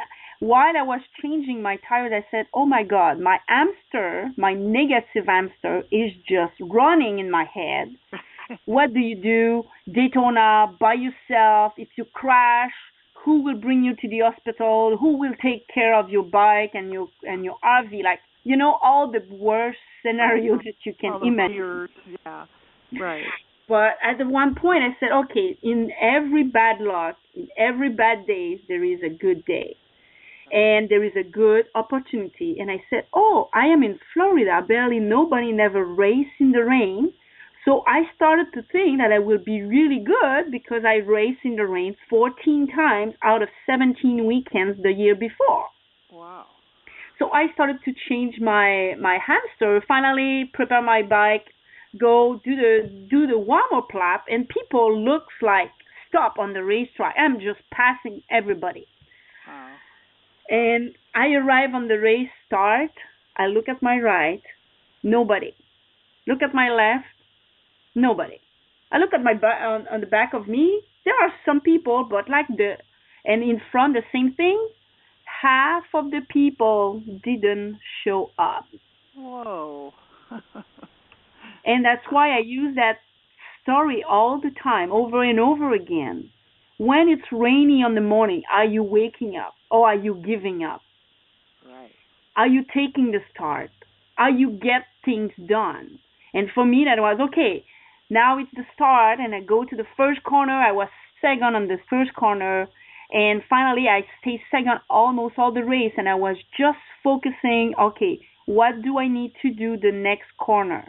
[0.44, 5.26] while I was changing my tires, I said, "Oh my God, my hamster, my negative
[5.26, 7.86] hamster, is just running in my head."
[8.66, 11.72] what do you do, Daytona, by yourself?
[11.78, 12.76] If you crash,
[13.24, 16.92] who will bring you to the hospital, who will take care of your bike and
[16.92, 21.56] your and your RV, like you know all the worst scenarios that you can imagine.
[21.56, 21.90] Weird.
[22.26, 22.46] Yeah,
[23.00, 23.24] right.
[23.66, 28.58] But at one point, I said, okay, in every bad luck, in every bad days,
[28.68, 29.76] there is a good day,
[30.52, 32.56] and there is a good opportunity.
[32.58, 34.60] And I said, oh, I am in Florida.
[34.66, 37.12] Barely nobody never race in the rain
[37.64, 41.56] so I started to think that I will be really good because I raced in
[41.56, 45.66] the rain 14 times out of 17 weekends the year before.
[46.12, 46.46] Wow.
[47.18, 49.82] So I started to change my my hamster.
[49.88, 51.46] Finally, prepare my bike,
[51.98, 55.70] go do the do the warm up lap, and people looks like
[56.08, 57.14] stop on the racetrack.
[57.16, 58.86] I'm just passing everybody.
[60.48, 62.90] And I arrive on the race start.
[63.36, 64.42] I look at my right,
[65.02, 65.52] nobody.
[66.26, 67.06] Look at my left,
[67.94, 68.40] Nobody.
[68.90, 70.82] I look at my ba- on, on the back of me.
[71.04, 72.74] There are some people, but like the
[73.24, 74.68] and in front the same thing.
[75.42, 78.64] Half of the people didn't show up.
[79.16, 79.92] Whoa.
[81.64, 82.98] and that's why I use that
[83.62, 86.30] story all the time, over and over again.
[86.78, 90.80] When it's rainy on the morning, are you waking up or are you giving up?
[91.64, 91.92] Right.
[92.36, 93.70] Are you taking the start?
[94.18, 95.98] Are you get things done?
[96.32, 97.64] And for me, that was okay.
[98.10, 100.52] Now it's the start, and I go to the first corner.
[100.52, 100.88] I was
[101.20, 102.66] second on the first corner,
[103.12, 107.74] and finally I stay second almost all the race, and I was just focusing.
[107.80, 110.88] Okay, what do I need to do the next corner?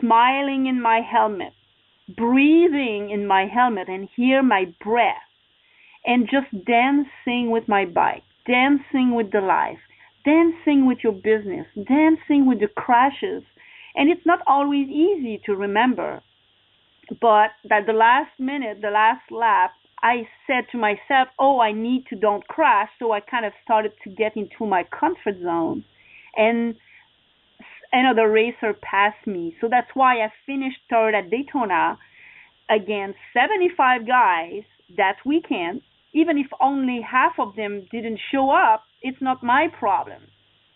[0.00, 1.54] Smiling in my helmet,
[2.16, 5.16] breathing in my helmet, and hear my breath,
[6.04, 9.78] and just dancing with my bike, dancing with the life,
[10.24, 13.42] dancing with your business, dancing with the crashes.
[13.94, 16.22] And it's not always easy to remember
[17.20, 22.06] but at the last minute, the last lap, I said to myself, "Oh, I need
[22.08, 25.84] to don't crash." So I kind of started to get into my comfort zone,
[26.36, 26.76] and
[27.92, 29.56] another racer passed me.
[29.60, 31.98] So that's why I finished third at Daytona
[32.70, 34.62] against 75 guys
[34.96, 35.82] that weekend.
[36.14, 40.22] Even if only half of them didn't show up, it's not my problem.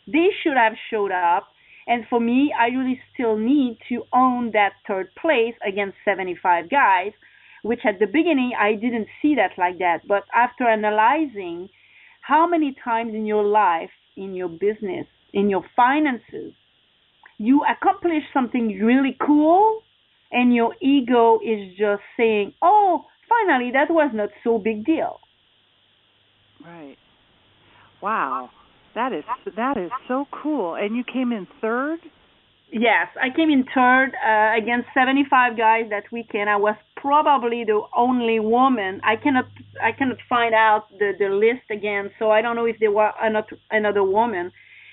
[0.06, 1.48] They should have showed up
[1.86, 7.12] and for me, I really still need to own that third place against 75 guys,
[7.62, 10.06] which at the beginning I didn't see that like that.
[10.06, 11.68] But after analyzing
[12.20, 16.52] how many times in your life, in your business, in your finances,
[17.42, 19.82] you accomplish something really cool
[20.30, 25.18] and your ego is just saying, oh, finally, that was not so big deal.
[26.64, 26.96] Right.
[28.00, 28.50] Wow.
[28.94, 29.24] That is
[29.56, 30.74] that is so cool.
[30.74, 31.98] And you came in third?
[32.70, 36.48] Yes, I came in third uh, against 75 guys that weekend.
[36.48, 39.00] I was probably the only woman.
[39.02, 39.46] I cannot
[39.82, 43.10] I cannot find out the the list again, so I don't know if there were
[43.20, 44.52] another another woman.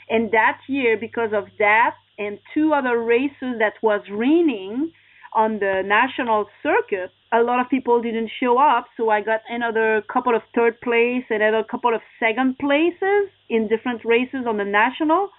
[0.10, 4.92] And that year, because of that and two other races that was raining
[5.34, 10.02] on the national circuit, a lot of people didn't show up, so I got another
[10.12, 14.66] couple of third place, and another couple of second places in different races on the
[14.66, 15.30] national.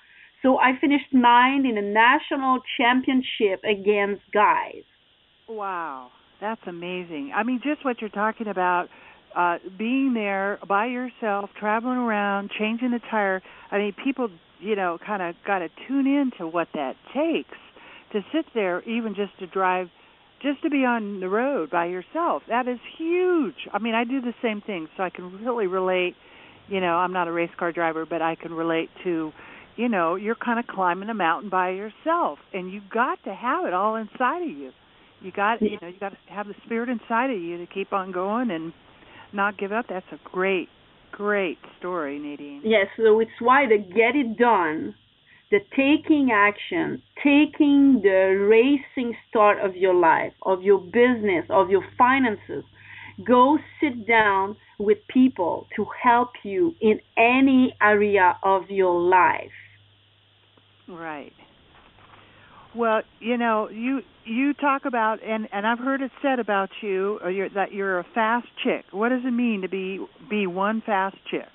[0.43, 4.85] So I finished ninth in the national championship against guys.
[5.49, 6.11] Wow,
[6.41, 7.33] that's amazing.
[7.35, 8.89] I mean, just what you're talking about,
[9.37, 13.43] uh, being there by yourself, traveling around, changing the tire.
[13.71, 14.29] I mean, people,
[14.59, 17.57] you know, kind of got to tune in to what that takes
[18.13, 19.89] to sit there, even just to drive
[20.43, 22.43] just to be on the road by yourself.
[22.49, 23.69] That is huge.
[23.73, 26.15] I mean, I do the same thing, so I can really relate.
[26.69, 29.33] You know, I'm not a race car driver, but I can relate to,
[29.77, 33.67] you know, you're kind of climbing a mountain by yourself, and you got to have
[33.67, 34.71] it all inside of you.
[35.21, 37.93] You got, you know, you got to have the spirit inside of you to keep
[37.93, 38.73] on going and
[39.33, 39.87] not give up.
[39.89, 40.69] That's a great,
[41.13, 42.63] great story, Nadine.
[42.65, 44.95] Yes, so it's why the get it done
[45.51, 51.83] the taking action, taking the racing start of your life, of your business, of your
[51.99, 52.65] finances.
[53.27, 59.51] Go sit down with people to help you in any area of your life.
[60.89, 61.33] Right.
[62.75, 67.19] Well, you know, you you talk about and and I've heard it said about you
[67.25, 68.85] uh, you're, that you're a fast chick.
[68.93, 71.49] What does it mean to be be one fast chick?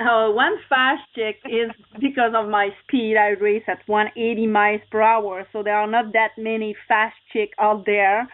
[0.00, 3.16] Oh, one fast chick is because of my speed.
[3.16, 7.50] I race at 180 miles per hour, so there are not that many fast chick
[7.58, 8.28] out there.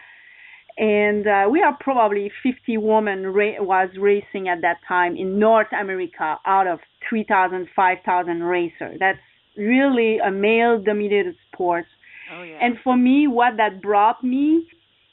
[0.77, 5.67] And uh, we are probably 50 women ra- was racing at that time in North
[5.77, 8.97] America out of 3,000, 5,000 racers.
[8.97, 9.19] That's
[9.57, 11.85] really a male-dominated sport.
[12.31, 12.59] Oh, yeah.
[12.61, 14.67] And for me, what that brought me,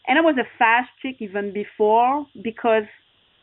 [0.07, 2.85] and I was a fast chick even before because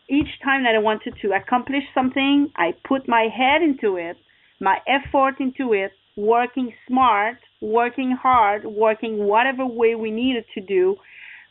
[0.09, 4.17] each time that I wanted to accomplish something, I put my head into it,
[4.59, 10.95] my effort into it, working smart, working hard, working whatever way we needed to do.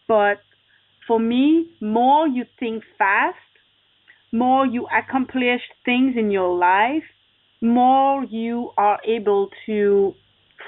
[0.06, 0.40] But
[1.06, 3.36] for me, more you think fast,
[4.30, 7.02] more you accomplish things in your life,
[7.60, 10.14] more you are able to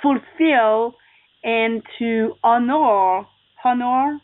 [0.03, 0.95] fulfill
[1.45, 3.27] and to honor
[3.65, 4.21] honor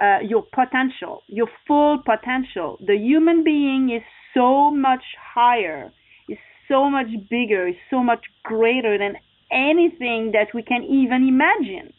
[0.00, 2.78] uh, your potential, your full potential.
[2.84, 4.02] The human being is
[4.34, 5.04] so much
[5.34, 5.92] higher,
[6.28, 6.38] is
[6.68, 9.16] so much bigger, is so much greater than
[9.52, 11.92] anything that we can even imagine.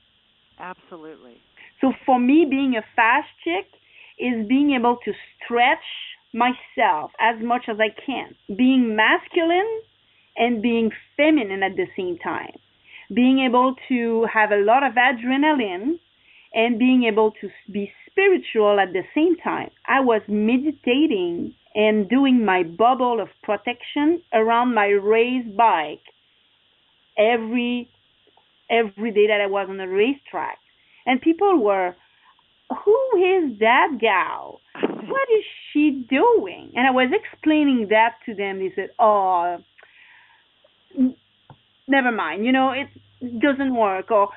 [0.60, 1.38] Absolutely.
[1.82, 3.68] So for me, being a fast chick
[4.18, 5.12] is being able to
[5.44, 5.86] stretch
[6.34, 9.82] myself as much as I can, being masculine
[10.36, 12.56] and being feminine at the same time,
[13.14, 16.00] being able to have a lot of adrenaline
[16.54, 19.70] and being able to be spiritual at the same time.
[19.88, 26.04] I was meditating and doing my bubble of protection around my race bike
[27.18, 27.90] every
[28.70, 30.58] every day that I was on the racetrack.
[31.06, 31.96] And people were,
[32.70, 34.62] who is that gal?
[34.82, 36.72] What is she doing?
[36.76, 38.60] And I was explaining that to them.
[38.60, 39.58] They said, oh,
[41.88, 42.46] never mind.
[42.46, 42.88] You know, it
[43.40, 44.12] doesn't work.
[44.12, 44.30] Or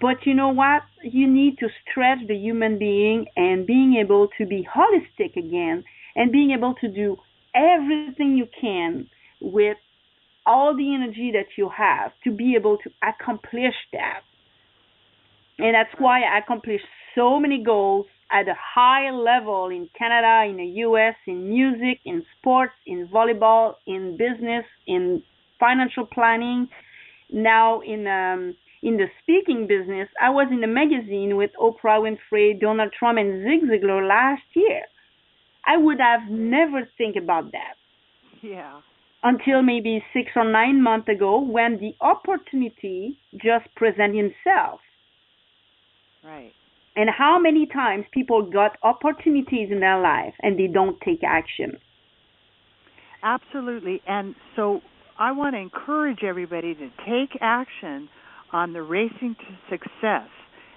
[0.00, 0.82] but you know what?
[1.02, 6.32] You need to stretch the human being and being able to be holistic again and
[6.32, 7.16] being able to do
[7.54, 9.08] everything you can
[9.40, 9.76] with
[10.46, 14.20] all the energy that you have to be able to accomplish that.
[15.58, 20.56] And that's why I accomplished so many goals at a high level in Canada, in
[20.56, 25.22] the US, in music, in sports, in volleyball, in business, in
[25.58, 26.68] financial planning,
[27.30, 32.60] now in um, in the speaking business, I was in a magazine with Oprah Winfrey,
[32.60, 34.82] Donald Trump, and Zig Ziglar last year.
[35.66, 37.74] I would have never think about that.
[38.42, 38.80] Yeah.
[39.22, 44.80] Until maybe six or nine months ago, when the opportunity just present itself.
[46.22, 46.52] Right.
[46.94, 51.78] And how many times people got opportunities in their life and they don't take action?
[53.22, 54.00] Absolutely.
[54.06, 54.80] And so
[55.18, 58.08] I want to encourage everybody to take action
[58.52, 60.28] on the Racing to Success.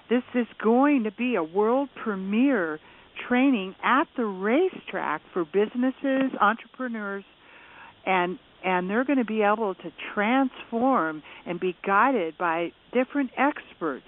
[0.08, 2.80] This is going to be a world premiere
[3.28, 7.24] training at the racetrack for businesses, entrepreneurs,
[8.06, 14.04] and and they're going to be able to transform and be guided by different experts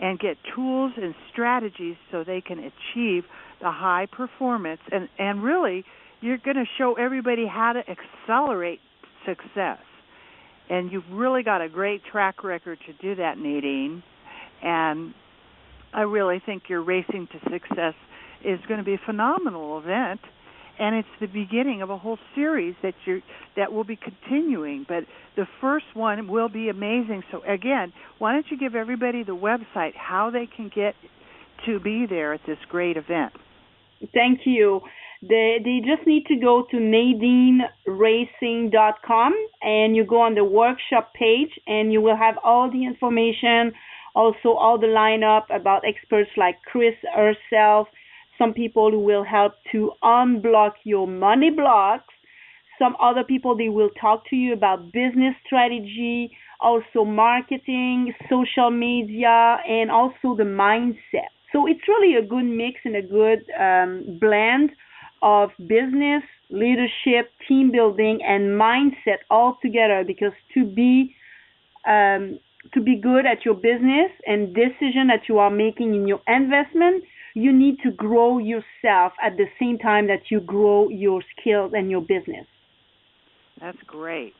[0.00, 3.22] and get tools and strategies so they can achieve
[3.60, 5.84] the high performance and and really
[6.20, 8.80] you're going to show everybody how to accelerate
[9.26, 9.78] success
[10.68, 14.02] and you've really got a great track record to do that, Nadine.
[14.62, 15.14] And
[15.92, 17.94] I really think your Racing to Success
[18.44, 20.20] is going to be a phenomenal event,
[20.78, 23.20] and it's the beginning of a whole series that you
[23.56, 24.84] that will be continuing.
[24.88, 25.04] But
[25.36, 27.22] the first one will be amazing.
[27.30, 30.94] So again, why don't you give everybody the website how they can get
[31.66, 33.32] to be there at this great event?
[34.12, 34.80] Thank you.
[35.28, 41.58] They they just need to go to nadineracing.com and you go on the workshop page
[41.66, 43.72] and you will have all the information,
[44.14, 47.88] also all the lineup about experts like Chris herself,
[48.36, 52.12] some people who will help to unblock your money blocks,
[52.78, 59.56] some other people they will talk to you about business strategy, also marketing, social media,
[59.66, 61.30] and also the mindset.
[61.50, 64.72] So it's really a good mix and a good um, blend
[65.24, 70.04] of business, leadership, team building, and mindset all together.
[70.06, 71.16] Because to be
[71.86, 72.38] um,
[72.72, 77.04] to be good at your business and decision that you are making in your investment,
[77.34, 81.90] you need to grow yourself at the same time that you grow your skills and
[81.90, 82.46] your business.
[83.60, 84.34] That's great.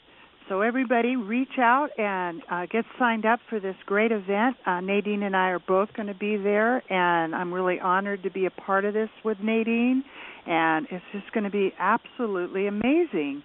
[0.49, 4.57] So everybody, reach out and uh, get signed up for this great event.
[4.67, 8.31] Uh, Nadine and I are both going to be there, and I'm really honored to
[8.31, 10.05] be a part of this with Nadine.
[10.47, 13.43] And it's just going to be absolutely amazing.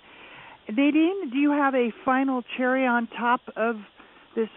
[0.68, 3.76] Nadine, do you have a final cherry on top of
[4.36, 4.50] this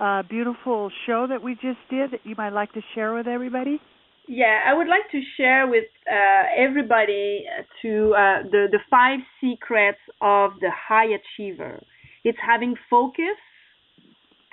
[0.00, 3.80] uh, beautiful show that we just did that you might like to share with everybody?
[4.26, 7.44] Yeah, I would like to share with uh, everybody
[7.82, 11.82] to uh, the the five secrets of the high achiever.
[12.24, 13.36] It's having focus,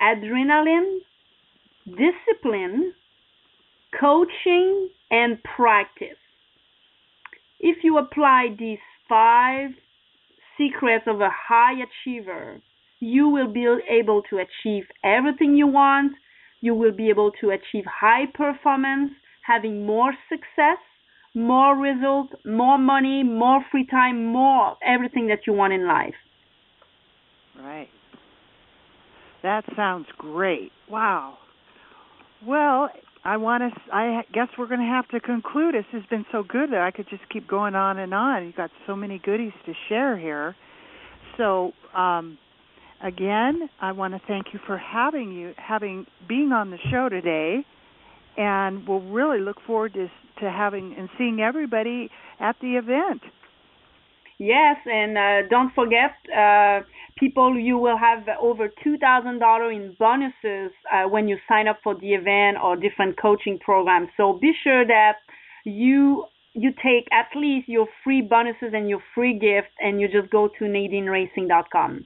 [0.00, 0.98] adrenaline,
[1.86, 2.92] discipline,
[3.98, 6.21] coaching, and practice.
[7.62, 9.70] If you apply these five
[10.58, 12.60] secrets of a high achiever,
[12.98, 16.12] you will be able to achieve everything you want.
[16.60, 19.12] You will be able to achieve high performance
[19.46, 20.78] having more success,
[21.34, 26.14] more results, more money, more free time, more everything that you want in life.
[27.58, 27.88] Right.
[29.42, 30.70] That sounds great.
[30.88, 31.38] Wow.
[32.46, 32.88] Well,
[33.24, 33.80] I want to.
[33.92, 35.74] I guess we're going to have to conclude.
[35.74, 38.44] This has been so good that I could just keep going on and on.
[38.44, 40.56] You've got so many goodies to share here.
[41.36, 42.36] So, um,
[43.02, 47.64] again, I want to thank you for having you having being on the show today
[48.36, 50.08] and we'll really look forward to
[50.40, 52.10] to having and seeing everybody
[52.40, 53.22] at the event.
[54.42, 56.80] Yes, and uh, don't forget, uh,
[57.16, 61.78] people, you will have over two thousand dollars in bonuses uh, when you sign up
[61.84, 64.08] for the event or different coaching programs.
[64.16, 65.18] So be sure that
[65.64, 66.24] you
[66.54, 70.48] you take at least your free bonuses and your free gift, and you just go
[70.58, 72.04] to NadineRacing.com.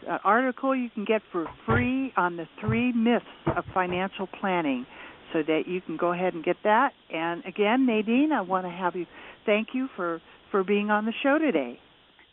[0.06, 3.24] an article you can get for free on the three myths
[3.56, 4.86] of financial planning
[5.32, 6.92] so that you can go ahead and get that.
[7.12, 9.06] And again, Nadine, I want to have you
[9.44, 10.20] thank you for
[10.50, 11.78] for being on the show today.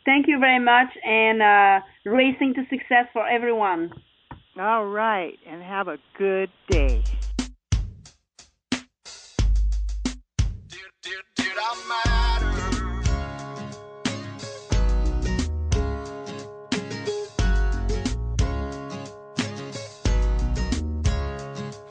[0.04, 3.90] Thank you very much, and uh, racing to success for everyone.
[4.60, 7.02] All right, and have a good day.
[10.68, 11.56] Did, did, did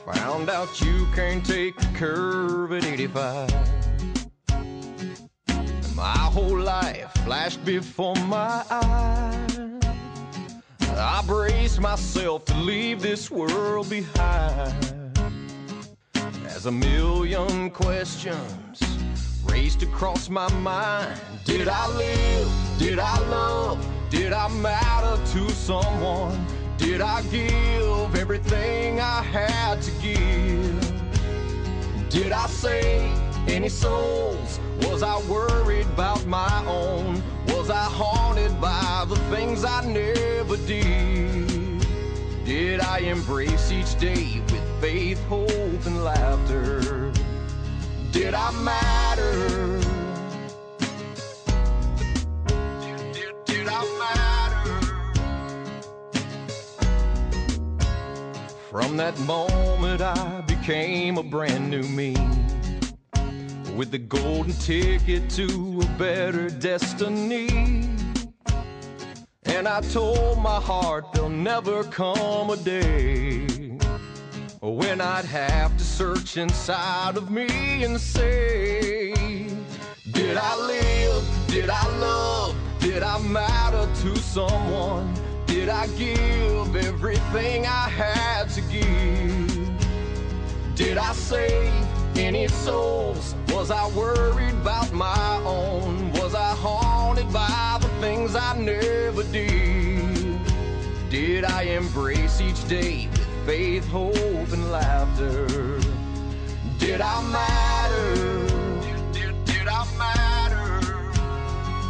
[0.06, 3.83] Found out you can't take a curve at 85.
[6.04, 9.58] My whole life flashed before my eyes.
[10.98, 15.18] I braced myself to leave this world behind.
[16.44, 18.82] As a million questions
[19.44, 21.18] raced across my mind.
[21.46, 22.52] Did I live?
[22.78, 23.78] Did I love?
[24.10, 26.46] Did I matter to someone?
[26.76, 30.80] Did I give everything I had to give?
[32.10, 34.60] Did I save any souls?
[34.82, 37.22] Was I worried about my own?
[37.48, 41.86] Was I haunted by the things I never did?
[42.44, 47.12] Did I embrace each day with faith, hope, and laughter?
[48.12, 49.80] Did I matter?
[53.46, 54.84] Did, I matter?
[58.70, 62.14] From that moment, I became a brand new me.
[63.76, 67.48] With the golden ticket to a better destiny.
[69.46, 73.46] And I told my heart there'll never come a day
[74.60, 79.12] when I'd have to search inside of me and say,
[80.12, 81.24] Did I live?
[81.48, 82.54] Did I love?
[82.78, 85.12] Did I matter to someone?
[85.46, 89.68] Did I give everything I had to give?
[90.76, 93.34] Did I save any souls?
[93.48, 96.12] Was I worried about my own?
[96.12, 100.40] Was I haunted by the things I never did?
[101.10, 105.46] Did I embrace each day with faith, hope, and laughter?
[106.78, 108.14] Did I matter?
[108.82, 110.86] Did, did, did I matter?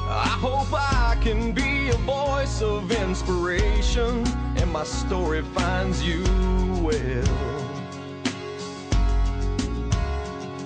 [0.09, 6.23] I hope I can be a voice of inspiration and my story finds you
[6.83, 7.64] well.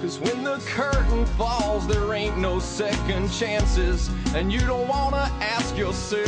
[0.09, 5.77] Cause when the curtain falls, there ain't no second chances, and you don't wanna ask
[5.77, 6.25] yourself,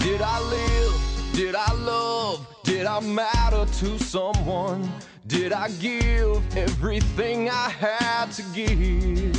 [0.00, 1.32] Did I live?
[1.32, 2.46] Did I love?
[2.62, 4.86] Did I matter to someone?
[5.26, 9.35] Did I give everything I had to give?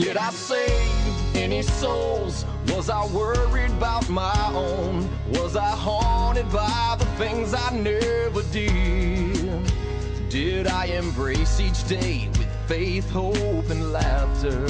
[0.00, 2.46] Did I save any souls?
[2.68, 5.06] Was I worried about my own?
[5.32, 9.70] Was I haunted by the things I never did?
[10.30, 14.66] Did I embrace each day with faith, hope, and laughter?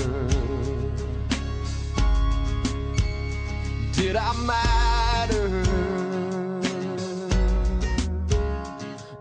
[3.92, 5.62] Did I matter?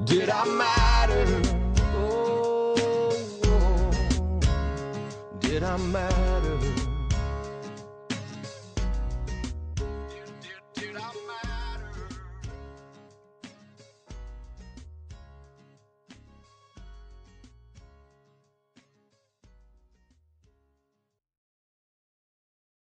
[0.05, 1.49] Did I matter?
[5.60, 6.79] it I matter?